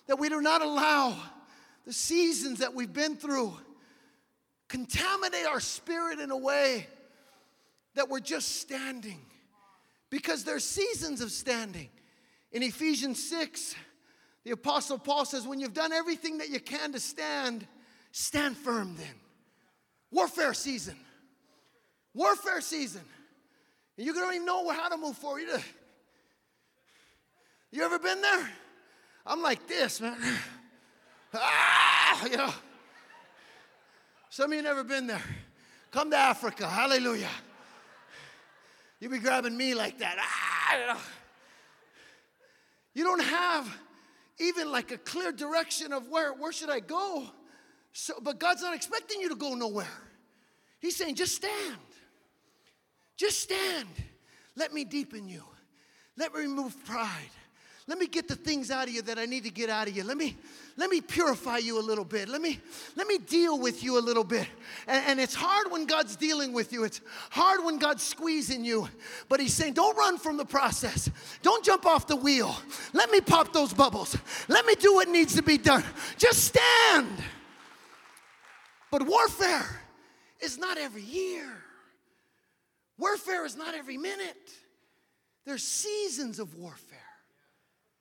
[0.06, 1.16] that we do not allow
[1.86, 3.54] the seasons that we've been through
[4.68, 6.86] contaminate our spirit in a way
[7.94, 9.20] that we're just standing.
[10.10, 11.88] Because there's seasons of standing.
[12.52, 13.74] In Ephesians 6,
[14.44, 17.66] the Apostle Paul says, when you've done everything that you can to stand,
[18.12, 19.14] stand firm then.
[20.10, 20.96] Warfare season.
[22.14, 23.02] Warfare season.
[23.96, 25.42] And you don't even know how to move forward.
[27.70, 28.50] You, ever been there?
[29.26, 30.16] I'm like this, man.
[31.34, 32.54] ah, you know.
[34.30, 35.22] Some of you never been there.
[35.90, 36.66] Come to Africa.
[36.68, 37.28] Hallelujah.
[39.00, 40.16] You be grabbing me like that.
[40.18, 40.78] Ah!
[40.78, 41.17] You
[43.04, 43.76] don't have
[44.38, 47.24] even like a clear direction of where, where should I go?
[47.92, 49.86] So, but God's not expecting you to go nowhere.
[50.80, 51.76] He's saying, just stand.
[53.16, 53.88] Just stand.
[54.54, 55.42] Let me deepen you.
[56.16, 57.30] Let me remove pride.
[57.86, 59.96] Let me get the things out of you that I need to get out of
[59.96, 60.04] you.
[60.04, 60.36] Let me,
[60.78, 62.28] let me purify you a little bit.
[62.28, 62.60] Let me,
[62.94, 64.46] let me deal with you a little bit.
[64.86, 66.84] And, and it's hard when God's dealing with you.
[66.84, 68.88] It's hard when God's squeezing you.
[69.28, 71.10] But He's saying, don't run from the process.
[71.42, 72.56] Don't jump off the wheel.
[72.92, 74.16] Let me pop those bubbles.
[74.46, 75.82] Let me do what needs to be done.
[76.16, 77.08] Just stand.
[78.92, 79.82] But warfare
[80.40, 81.50] is not every year.
[82.96, 84.52] Warfare is not every minute.
[85.44, 86.98] There's seasons of warfare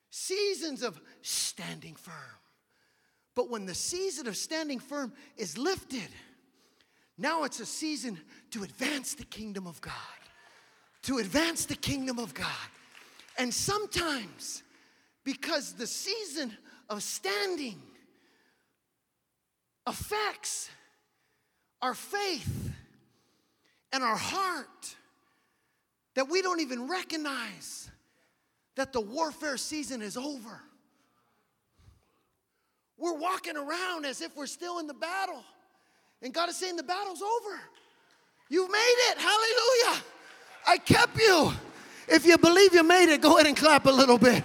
[0.10, 2.13] seasons of standing firm.
[3.38, 6.10] But when the season of standing firm is lifted,
[7.19, 8.19] now it's a season
[8.50, 9.93] to advance the kingdom of God.
[11.04, 12.47] To advance the kingdom of God.
[13.38, 14.63] And sometimes,
[15.23, 16.52] because the season
[16.89, 17.80] of standing
[19.86, 20.71] affects
[21.84, 22.71] our faith
[23.93, 24.95] and our heart,
[26.15, 27.88] that we don't even recognize
[28.78, 30.63] that the warfare season is over.
[32.97, 35.43] We're walking around as if we're still in the battle.
[36.21, 37.60] And God is saying, The battle's over.
[38.49, 39.17] You've made it.
[39.17, 40.03] Hallelujah.
[40.67, 41.53] I kept you.
[42.07, 44.43] If you believe you made it, go ahead and clap a little bit.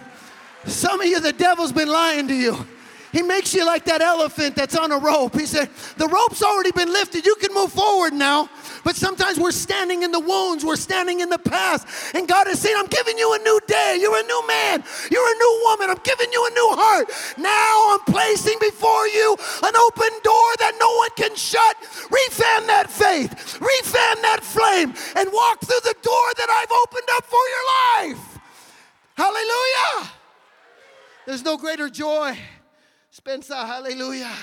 [0.67, 2.67] Some of you, the devil's been lying to you.
[3.13, 5.39] He makes you like that elephant that's on a rope.
[5.39, 7.27] He said, The rope's already been lifted.
[7.27, 8.49] You can move forward now.
[8.85, 11.87] But sometimes we're standing in the wounds, we're standing in the past.
[12.15, 13.99] And God is saying, I'm giving you a new day.
[14.01, 14.83] You're a new man.
[15.11, 15.91] You're a new woman.
[15.91, 17.11] I'm giving you a new heart.
[17.37, 21.77] Now I'm placing before you an open door that no one can shut.
[22.09, 27.25] Refan that faith, refan that flame, and walk through the door that I've opened up
[27.25, 28.39] for your life.
[29.15, 30.11] Hallelujah.
[31.27, 32.39] There's no greater joy
[33.25, 34.35] Spencer, hallelujah.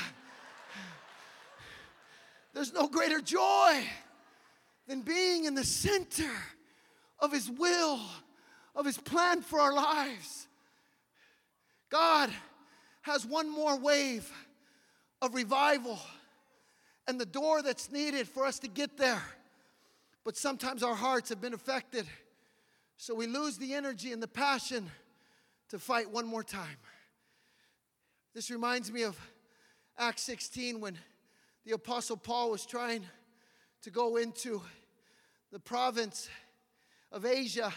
[2.53, 3.83] There's no greater joy
[4.87, 6.31] than being in the center
[7.19, 7.99] of His will,
[8.73, 10.47] of His plan for our lives.
[11.89, 12.29] God
[13.01, 14.31] has one more wave
[15.21, 15.99] of revival
[17.05, 19.23] and the door that's needed for us to get there.
[20.23, 22.07] But sometimes our hearts have been affected,
[22.95, 24.89] so we lose the energy and the passion
[25.67, 26.77] to fight one more time.
[28.35, 29.19] This reminds me of
[29.97, 30.97] Acts 16 when
[31.65, 33.03] the Apostle Paul was trying
[33.81, 34.61] to go into
[35.51, 36.29] the province
[37.11, 37.73] of Asia.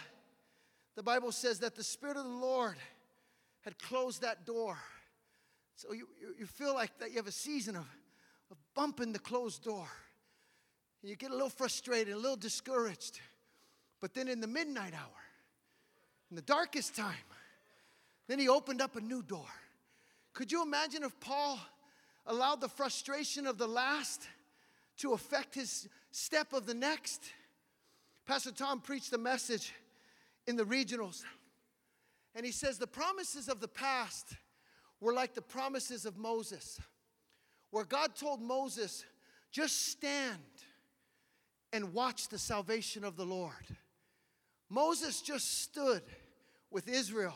[0.94, 2.76] The Bible says that the Spirit of the Lord
[3.62, 4.76] had closed that door.
[5.76, 6.06] So you,
[6.38, 7.86] you feel like that you have a season of,
[8.50, 9.88] of bumping the closed door.
[11.00, 13.20] And you get a little frustrated, a little discouraged.
[14.00, 15.22] But then in the midnight hour,
[16.30, 17.14] in the darkest time,
[18.28, 19.48] then he opened up a new door.
[20.32, 21.58] Could you imagine if Paul
[22.26, 24.26] allowed the frustration of the last
[24.98, 27.22] to affect his step of the next?
[28.26, 29.74] Pastor Tom preached a message
[30.46, 31.22] in the regionals,
[32.34, 34.34] and he says the promises of the past
[35.00, 36.80] were like the promises of Moses,
[37.70, 39.04] where God told Moses,
[39.50, 40.38] just stand
[41.72, 43.76] and watch the salvation of the Lord.
[44.70, 46.02] Moses just stood
[46.70, 47.34] with Israel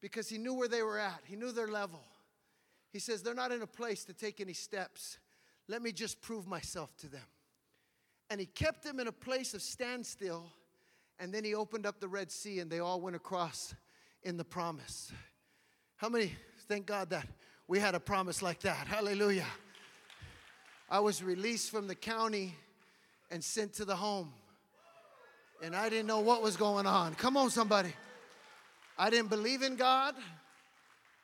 [0.00, 2.00] because he knew where they were at, he knew their level.
[2.94, 5.18] He says, They're not in a place to take any steps.
[5.66, 7.26] Let me just prove myself to them.
[8.30, 10.44] And he kept them in a place of standstill.
[11.18, 13.74] And then he opened up the Red Sea and they all went across
[14.22, 15.10] in the promise.
[15.96, 16.36] How many
[16.68, 17.26] thank God that
[17.66, 18.86] we had a promise like that?
[18.86, 19.46] Hallelujah.
[20.88, 22.54] I was released from the county
[23.28, 24.32] and sent to the home.
[25.64, 27.16] And I didn't know what was going on.
[27.16, 27.92] Come on, somebody.
[28.96, 30.14] I didn't believe in God.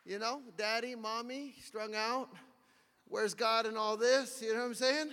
[0.05, 2.29] You know, daddy, mommy, strung out.
[3.07, 4.41] Where's God in all this?
[4.41, 5.11] You know what I'm saying?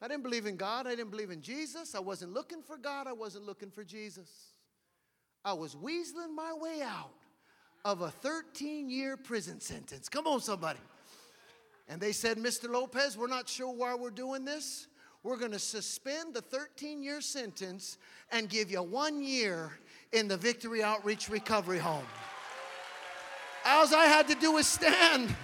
[0.00, 0.86] I didn't believe in God.
[0.86, 1.94] I didn't believe in Jesus.
[1.94, 3.06] I wasn't looking for God.
[3.06, 4.30] I wasn't looking for Jesus.
[5.44, 7.10] I was weaseling my way out
[7.84, 10.08] of a 13 year prison sentence.
[10.08, 10.78] Come on, somebody.
[11.88, 12.70] And they said, Mr.
[12.70, 14.86] Lopez, we're not sure why we're doing this.
[15.22, 17.98] We're going to suspend the 13 year sentence
[18.30, 19.72] and give you one year
[20.12, 22.06] in the Victory Outreach Recovery Home.
[23.68, 25.34] All I had to do was stand.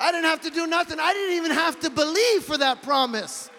[0.00, 1.00] I didn't have to do nothing.
[1.00, 3.50] I didn't even have to believe for that promise.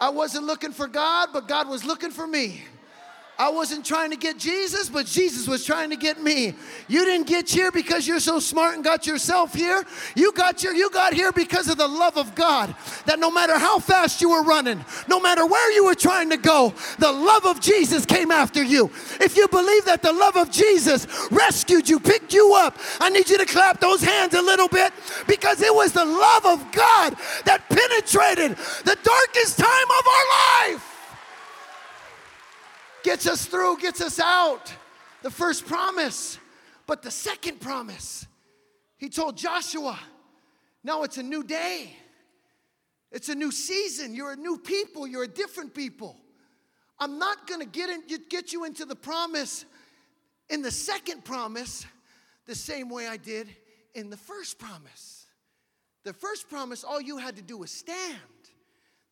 [0.00, 2.62] I wasn't looking for God, but God was looking for me.
[3.40, 6.54] I wasn't trying to get Jesus, but Jesus was trying to get me.
[6.88, 9.84] You didn't get here because you're so smart and got yourself here.
[10.16, 12.74] You got here, you got here because of the love of God.
[13.06, 16.36] That no matter how fast you were running, no matter where you were trying to
[16.36, 18.90] go, the love of Jesus came after you.
[19.20, 23.30] If you believe that the love of Jesus rescued you, picked you up, I need
[23.30, 24.92] you to clap those hands a little bit
[25.28, 27.14] because it was the love of God
[27.44, 30.87] that penetrated the darkest time of our life
[33.08, 34.70] gets us through, gets us out.
[35.22, 36.38] The first promise.
[36.86, 38.26] But the second promise,
[38.98, 39.98] he told Joshua,
[40.84, 41.96] now it's a new day.
[43.10, 44.14] It's a new season.
[44.14, 45.06] You're a new people.
[45.06, 46.16] You're a different people.
[46.98, 47.88] I'm not going to get,
[48.28, 49.64] get you into the promise
[50.50, 51.86] in the second promise
[52.44, 53.48] the same way I did
[53.94, 55.24] in the first promise.
[56.04, 58.18] The first promise, all you had to do was stand.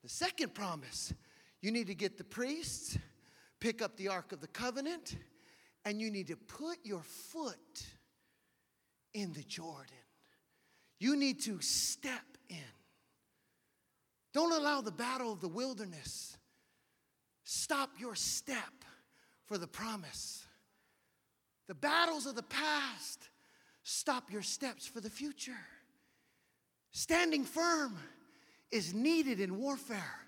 [0.02, 1.14] The second promise,
[1.62, 2.98] you need to get the priests,
[3.66, 5.16] pick up the Ark of the Covenant,
[5.84, 7.84] and you need to put your foot
[9.12, 9.90] in the Jordan.
[11.00, 12.62] You need to step in.
[14.32, 16.36] Don't allow the battle of the wilderness
[17.42, 18.84] stop your step
[19.46, 20.44] for the promise.
[21.66, 23.30] The battles of the past
[23.82, 25.58] stop your steps for the future.
[26.92, 27.98] Standing firm
[28.70, 30.20] is needed in warfare,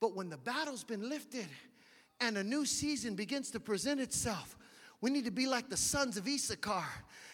[0.00, 1.48] but when the battle's been lifted,
[2.20, 4.56] and a new season begins to present itself,
[5.00, 6.84] we need to be like the sons of Issachar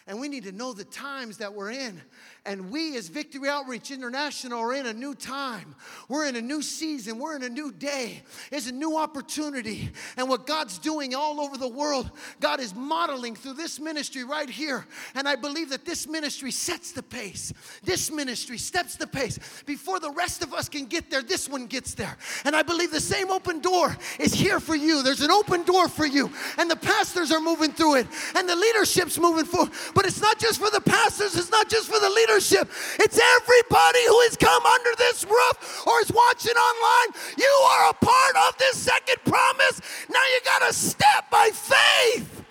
[0.07, 2.01] and we need to know the times that we're in.
[2.47, 5.75] And we, as Victory Outreach International, are in a new time.
[6.07, 7.19] We're in a new season.
[7.19, 8.23] We're in a new day.
[8.53, 9.91] It's a new opportunity.
[10.15, 14.49] And what God's doing all over the world, God is modeling through this ministry right
[14.49, 14.87] here.
[15.13, 17.51] And I believe that this ministry sets the pace.
[17.83, 19.37] This ministry steps the pace.
[19.65, 22.15] Before the rest of us can get there, this one gets there.
[22.45, 25.03] And I believe the same open door is here for you.
[25.03, 26.31] There's an open door for you.
[26.57, 28.07] And the pastors are moving through it.
[28.35, 29.73] And the leadership's moving forward.
[29.93, 34.19] But it's not just for the pastors, it's not just for the It's everybody who
[34.21, 37.19] has come under this roof or is watching online.
[37.37, 39.81] You are a part of this second promise.
[40.09, 42.43] Now you got to step by faith.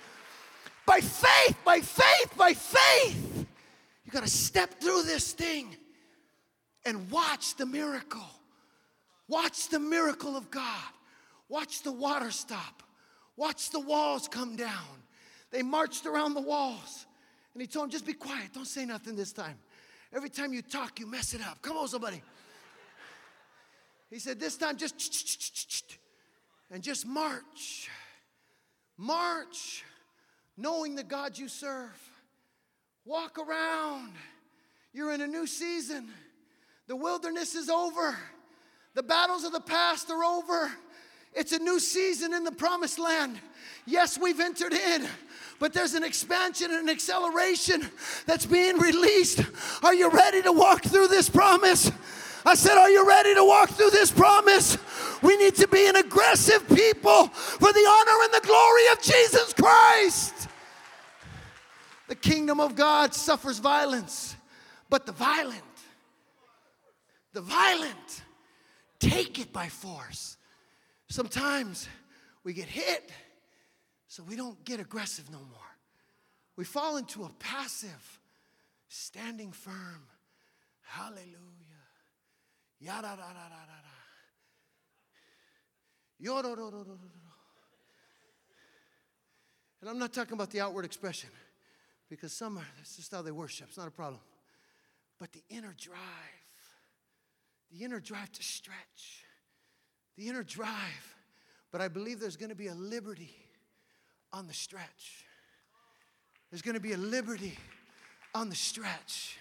[0.85, 3.45] By faith, by faith, by faith.
[4.05, 5.75] You got to step through this thing
[6.85, 8.29] and watch the miracle.
[9.29, 10.91] Watch the miracle of God.
[11.49, 12.83] Watch the water stop.
[13.37, 15.03] Watch the walls come down.
[15.51, 17.05] They marched around the walls.
[17.53, 18.53] And he told him, just be quiet.
[18.53, 19.57] Don't say nothing this time.
[20.13, 21.61] Every time you talk, you mess it up.
[21.61, 22.21] Come on, somebody.
[24.09, 25.95] He said, this time just
[26.71, 27.89] and just march.
[28.97, 29.83] March,
[30.57, 31.97] knowing the God you serve.
[33.05, 34.13] Walk around.
[34.93, 36.09] You're in a new season.
[36.87, 38.17] The wilderness is over.
[38.95, 40.71] The battles of the past are over.
[41.33, 43.39] It's a new season in the promised land.
[43.85, 45.07] Yes, we've entered in
[45.59, 47.89] but there's an expansion and an acceleration
[48.25, 49.41] that's being released.
[49.83, 51.91] Are you ready to walk through this promise?
[52.45, 54.77] I said, Are you ready to walk through this promise?
[55.21, 59.53] We need to be an aggressive people for the honor and the glory of Jesus
[59.53, 60.47] Christ.
[62.07, 64.35] The kingdom of God suffers violence,
[64.89, 65.61] but the violent,
[67.33, 68.23] the violent
[68.99, 70.37] take it by force.
[71.09, 71.89] Sometimes
[72.43, 73.11] we get hit
[74.07, 75.75] so we don't get aggressive no more.
[76.55, 78.19] We fall into a passive,
[78.87, 80.07] standing firm.
[80.81, 81.35] Hallelujah.
[82.79, 83.97] Yada da da da da da.
[86.19, 86.23] Do
[89.81, 91.29] And I'm not talking about the outward expression,
[92.09, 93.67] because some are, that's just how they worship.
[93.69, 94.21] It's not a problem.
[95.19, 95.97] But the inner drive,
[97.71, 99.25] the inner drive to stretch,
[100.15, 101.15] the inner drive.
[101.71, 103.35] But I believe there's going to be a liberty
[104.37, 105.25] on the stretch.
[106.51, 107.57] There's going to be a liberty
[108.35, 109.35] on the stretch.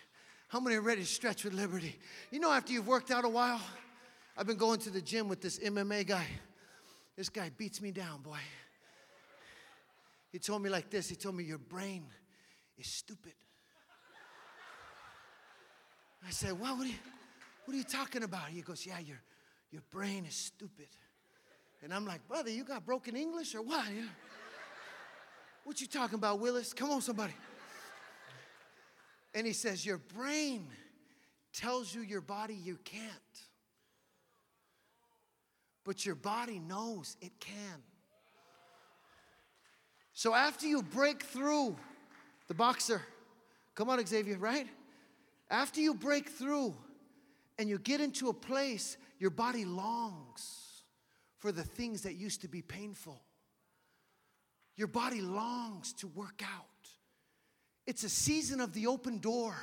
[0.49, 1.95] How many are ready to stretch with liberty?
[2.31, 3.61] You know, after you've worked out a while,
[4.39, 6.27] I've been going to the gym with this MMA guy.
[7.15, 8.39] This guy beats me down, boy.
[10.33, 12.07] He told me like this He told me, Your brain
[12.79, 13.35] is stupid.
[16.27, 16.95] I said, well, what are you,
[17.67, 18.49] what are you talking about?
[18.49, 19.21] He goes, Yeah, your,
[19.71, 20.89] your brain is stupid.
[21.83, 23.85] And I'm like, Brother, you got broken English or what?
[25.67, 26.73] What you talking about, Willis?
[26.73, 27.33] Come on, somebody.
[29.35, 30.69] And he says, Your brain
[31.53, 33.11] tells you your body you can't.
[35.85, 37.83] But your body knows it can.
[40.13, 41.75] So after you break through
[42.47, 43.03] the boxer,
[43.75, 44.69] come on, Xavier, right?
[45.51, 46.77] After you break through
[47.59, 50.85] and you get into a place, your body longs
[51.39, 53.21] for the things that used to be painful.
[54.77, 56.65] Your body longs to work out.
[57.87, 59.57] It's a season of the open door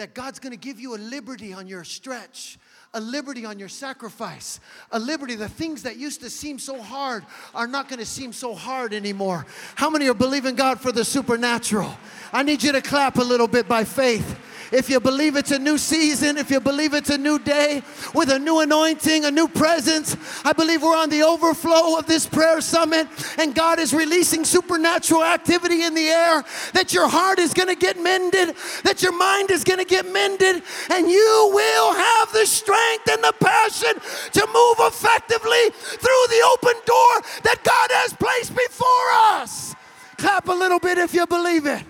[0.00, 2.58] that God's gonna give you a liberty on your stretch,
[2.94, 4.58] a liberty on your sacrifice,
[4.92, 5.34] a liberty.
[5.34, 7.22] The things that used to seem so hard
[7.54, 9.44] are not gonna seem so hard anymore.
[9.74, 11.94] How many are believing God for the supernatural?
[12.32, 14.38] I need you to clap a little bit by faith
[14.72, 17.82] if you believe it's a new season, if you believe it's a new day
[18.14, 22.26] with a new anointing, a new presence, I believe we're on the overflow of this
[22.26, 27.52] prayer summit and God is releasing supernatural activity in the air, that your heart is
[27.52, 31.92] going to get mended, that your mind is going to get mended, and you will
[31.92, 33.94] have the strength and the passion
[34.32, 39.74] to move effectively through the open door that God has placed before us.
[40.16, 41.82] Clap a little bit if you believe it.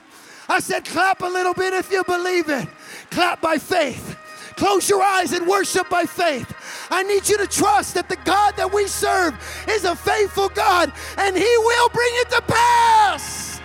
[0.49, 2.67] I said, clap a little bit if you believe it.
[3.11, 4.17] Clap by faith.
[4.57, 6.53] Close your eyes and worship by faith.
[6.91, 9.35] I need you to trust that the God that we serve
[9.69, 13.61] is a faithful God and He will bring it to pass.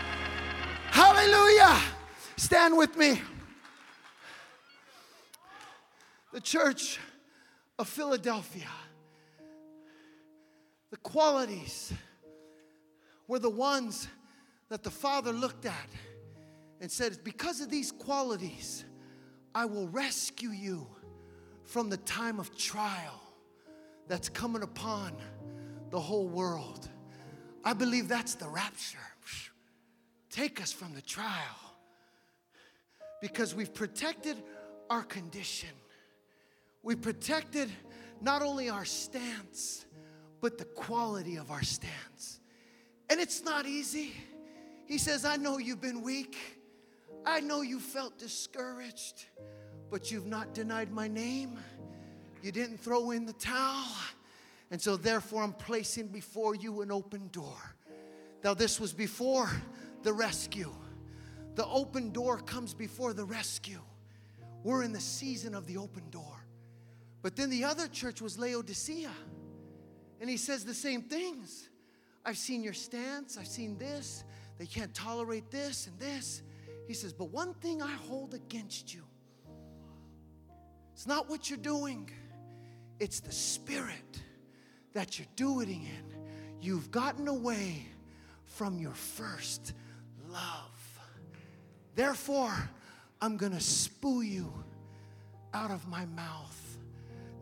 [0.92, 1.80] Hallelujah.
[2.38, 3.22] Stand with me.
[6.36, 7.00] The church
[7.80, 8.68] of Philadelphia,
[10.92, 11.94] the qualities
[13.30, 14.10] were the ones
[14.68, 15.90] that the Father looked at
[16.82, 18.84] and said, Because of these qualities,
[19.56, 20.86] I will rescue you
[21.64, 23.22] from the time of trial
[24.10, 25.16] that's coming upon
[25.90, 26.90] the whole world.
[27.64, 28.98] I believe that's the rapture.
[30.30, 31.78] Take us from the trial
[33.22, 34.44] because we've protected
[34.90, 35.70] our condition.
[36.86, 37.72] We protected
[38.22, 39.86] not only our stance,
[40.40, 42.40] but the quality of our stance.
[43.10, 44.14] And it's not easy.
[44.86, 46.38] He says, I know you've been weak.
[47.26, 49.26] I know you felt discouraged,
[49.90, 51.58] but you've not denied my name.
[52.44, 53.88] You didn't throw in the towel.
[54.70, 57.58] And so, therefore, I'm placing before you an open door.
[58.44, 59.50] Now, this was before
[60.04, 60.72] the rescue.
[61.56, 63.82] The open door comes before the rescue.
[64.64, 66.35] We're in the season of the open door.
[67.26, 69.10] But then the other church was Laodicea.
[70.22, 71.70] And he says the same things.
[72.24, 74.24] I've seen your stance, I've seen this.
[74.60, 76.44] They can't tolerate this and this.
[76.88, 79.02] He says, But one thing I hold against you
[80.94, 82.12] it's not what you're doing,
[83.00, 84.22] it's the spirit
[84.94, 86.62] that you're doing it in.
[86.62, 87.88] You've gotten away
[88.44, 89.74] from your first
[90.30, 91.00] love.
[91.96, 92.54] Therefore,
[93.20, 94.54] I'm going to spew you
[95.56, 96.65] out of my mouth.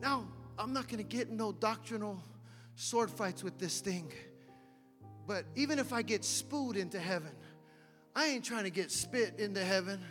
[0.03, 0.27] Now,
[0.59, 2.21] I'm not going to get no doctrinal
[2.75, 4.11] sword fights with this thing.
[5.25, 7.31] But even if I get spewed into heaven,
[8.13, 10.01] I ain't trying to get spit into heaven.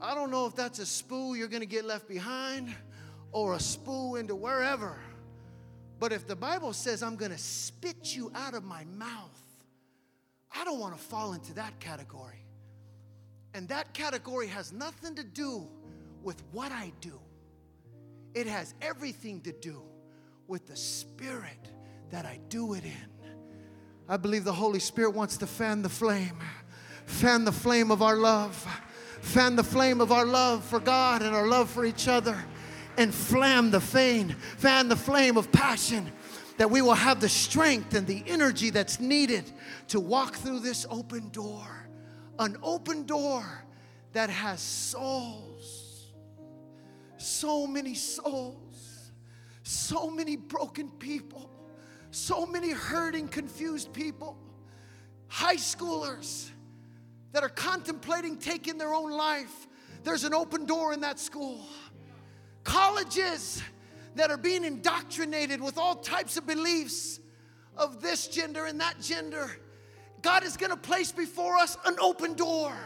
[0.00, 2.74] I don't know if that's a spool you're going to get left behind
[3.32, 4.98] or a spool into wherever.
[6.00, 9.38] But if the Bible says I'm going to spit you out of my mouth,
[10.56, 12.46] I don't want to fall into that category.
[13.52, 15.68] And that category has nothing to do
[16.22, 17.20] with what I do,
[18.34, 19.82] it has everything to do
[20.46, 21.68] with the spirit
[22.10, 23.12] that I do it in.
[24.08, 26.38] I believe the Holy Spirit wants to fan the flame.
[27.06, 28.66] Fan the flame of our love.
[29.20, 32.36] Fan the flame of our love for God and our love for each other.
[32.98, 36.12] And flam the flame, fan the flame of passion
[36.58, 39.50] that we will have the strength and the energy that's needed
[39.88, 41.88] to walk through this open door.
[42.38, 43.64] An open door
[44.12, 45.51] that has souls.
[47.22, 49.12] So many souls.
[49.62, 51.48] So many broken people.
[52.10, 54.36] So many hurting, confused people.
[55.28, 56.50] High schoolers
[57.32, 59.68] that are contemplating taking their own life,
[60.02, 61.64] there's an open door in that school.
[62.64, 63.62] Colleges
[64.16, 67.20] that are being indoctrinated with all types of beliefs
[67.76, 69.50] of this gender and that gender.
[70.20, 72.76] God is going to place before us an open door.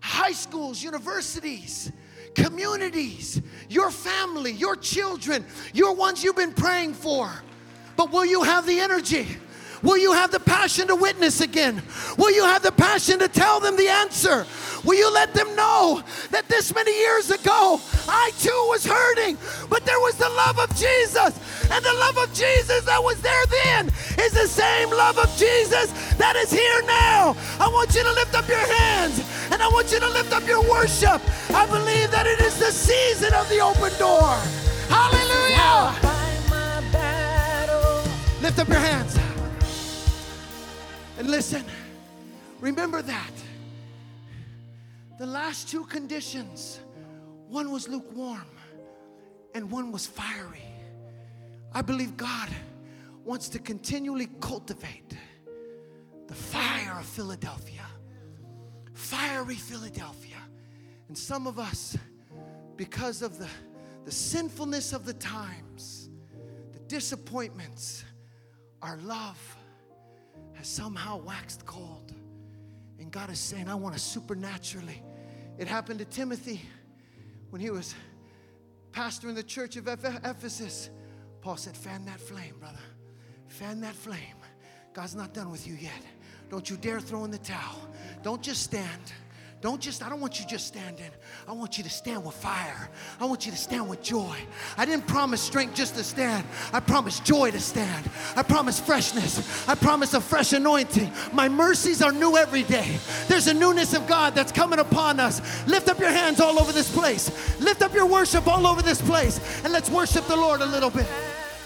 [0.00, 1.92] High schools, universities,
[2.36, 7.30] communities, your family, your children, your ones you've been praying for.
[7.96, 9.26] But will you have the energy?
[9.82, 11.82] Will you have the passion to witness again?
[12.18, 14.46] Will you have the passion to tell them the answer?
[14.86, 19.36] Will you let them know that this many years ago I too was hurting,
[19.68, 21.34] but there was the love of Jesus,
[21.70, 25.90] and the love of Jesus that was there then is the same love of Jesus
[26.16, 27.36] that is here now.
[27.58, 29.20] I want you to lift up your hands
[29.50, 31.20] and I want you to lift up your worship.
[31.50, 34.38] I believe that it is the season of the open door.
[34.88, 35.94] Hallelujah.
[38.40, 39.18] Lift up your hands.
[41.18, 41.64] And listen,
[42.60, 43.32] remember that.
[45.18, 46.80] The last two conditions
[47.48, 48.46] one was lukewarm
[49.54, 50.62] and one was fiery.
[51.72, 52.48] I believe God
[53.24, 55.16] wants to continually cultivate
[56.26, 57.86] the fire of Philadelphia.
[58.92, 60.36] Fiery Philadelphia.
[61.08, 61.96] And some of us,
[62.76, 63.48] because of the,
[64.04, 66.10] the sinfulness of the times,
[66.72, 68.04] the disappointments,
[68.82, 69.56] our love
[70.54, 72.12] has somehow waxed cold.
[72.98, 75.02] And God is saying, I want to supernaturally.
[75.58, 76.60] It happened to Timothy
[77.50, 77.94] when he was
[78.92, 80.90] pastor in the church of Ephesus.
[81.40, 82.78] Paul said, Fan that flame, brother.
[83.48, 84.36] Fan that flame.
[84.92, 86.02] God's not done with you yet.
[86.48, 87.76] Don't you dare throw in the towel.
[88.22, 89.12] Don't just stand.
[89.62, 91.10] Don't just, I don't want you just standing.
[91.48, 92.90] I want you to stand with fire.
[93.18, 94.36] I want you to stand with joy.
[94.76, 96.46] I didn't promise strength just to stand.
[96.74, 98.08] I promised joy to stand.
[98.36, 99.66] I promised freshness.
[99.66, 101.10] I promised a fresh anointing.
[101.32, 102.98] My mercies are new every day.
[103.28, 105.40] There's a newness of God that's coming upon us.
[105.66, 107.58] Lift up your hands all over this place.
[107.58, 109.40] Lift up your worship all over this place.
[109.64, 111.06] And let's worship the Lord a little bit.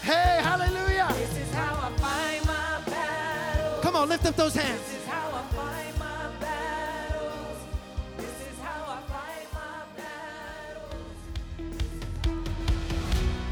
[0.01, 1.09] Hey, hallelujah.
[1.13, 3.79] This is how I find my bell.
[3.81, 5.00] Come on, lift up those hands.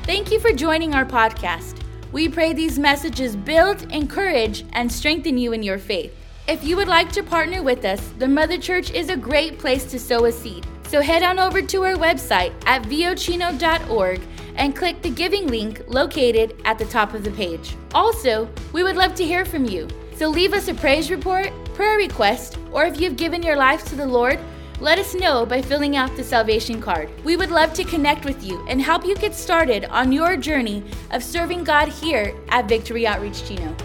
[0.10, 1.84] Thank you for joining our podcast.
[2.12, 6.12] We pray these messages build, encourage, and strengthen you in your faith.
[6.47, 9.86] If you would like to partner with us, the Mother Church is a great place
[9.91, 10.66] to sow a seed.
[10.88, 14.22] So head on over to our website at vochino.org
[14.55, 17.76] and click the giving link located at the top of the page.
[17.93, 19.88] Also, we would love to hear from you.
[20.16, 23.95] So leave us a praise report, prayer request, or if you've given your life to
[23.95, 24.39] the Lord,
[24.82, 27.10] let us know by filling out the salvation card.
[27.26, 30.84] We would love to connect with you and help you get started on your journey
[31.12, 33.76] of serving God here at Victory Outreach Chino.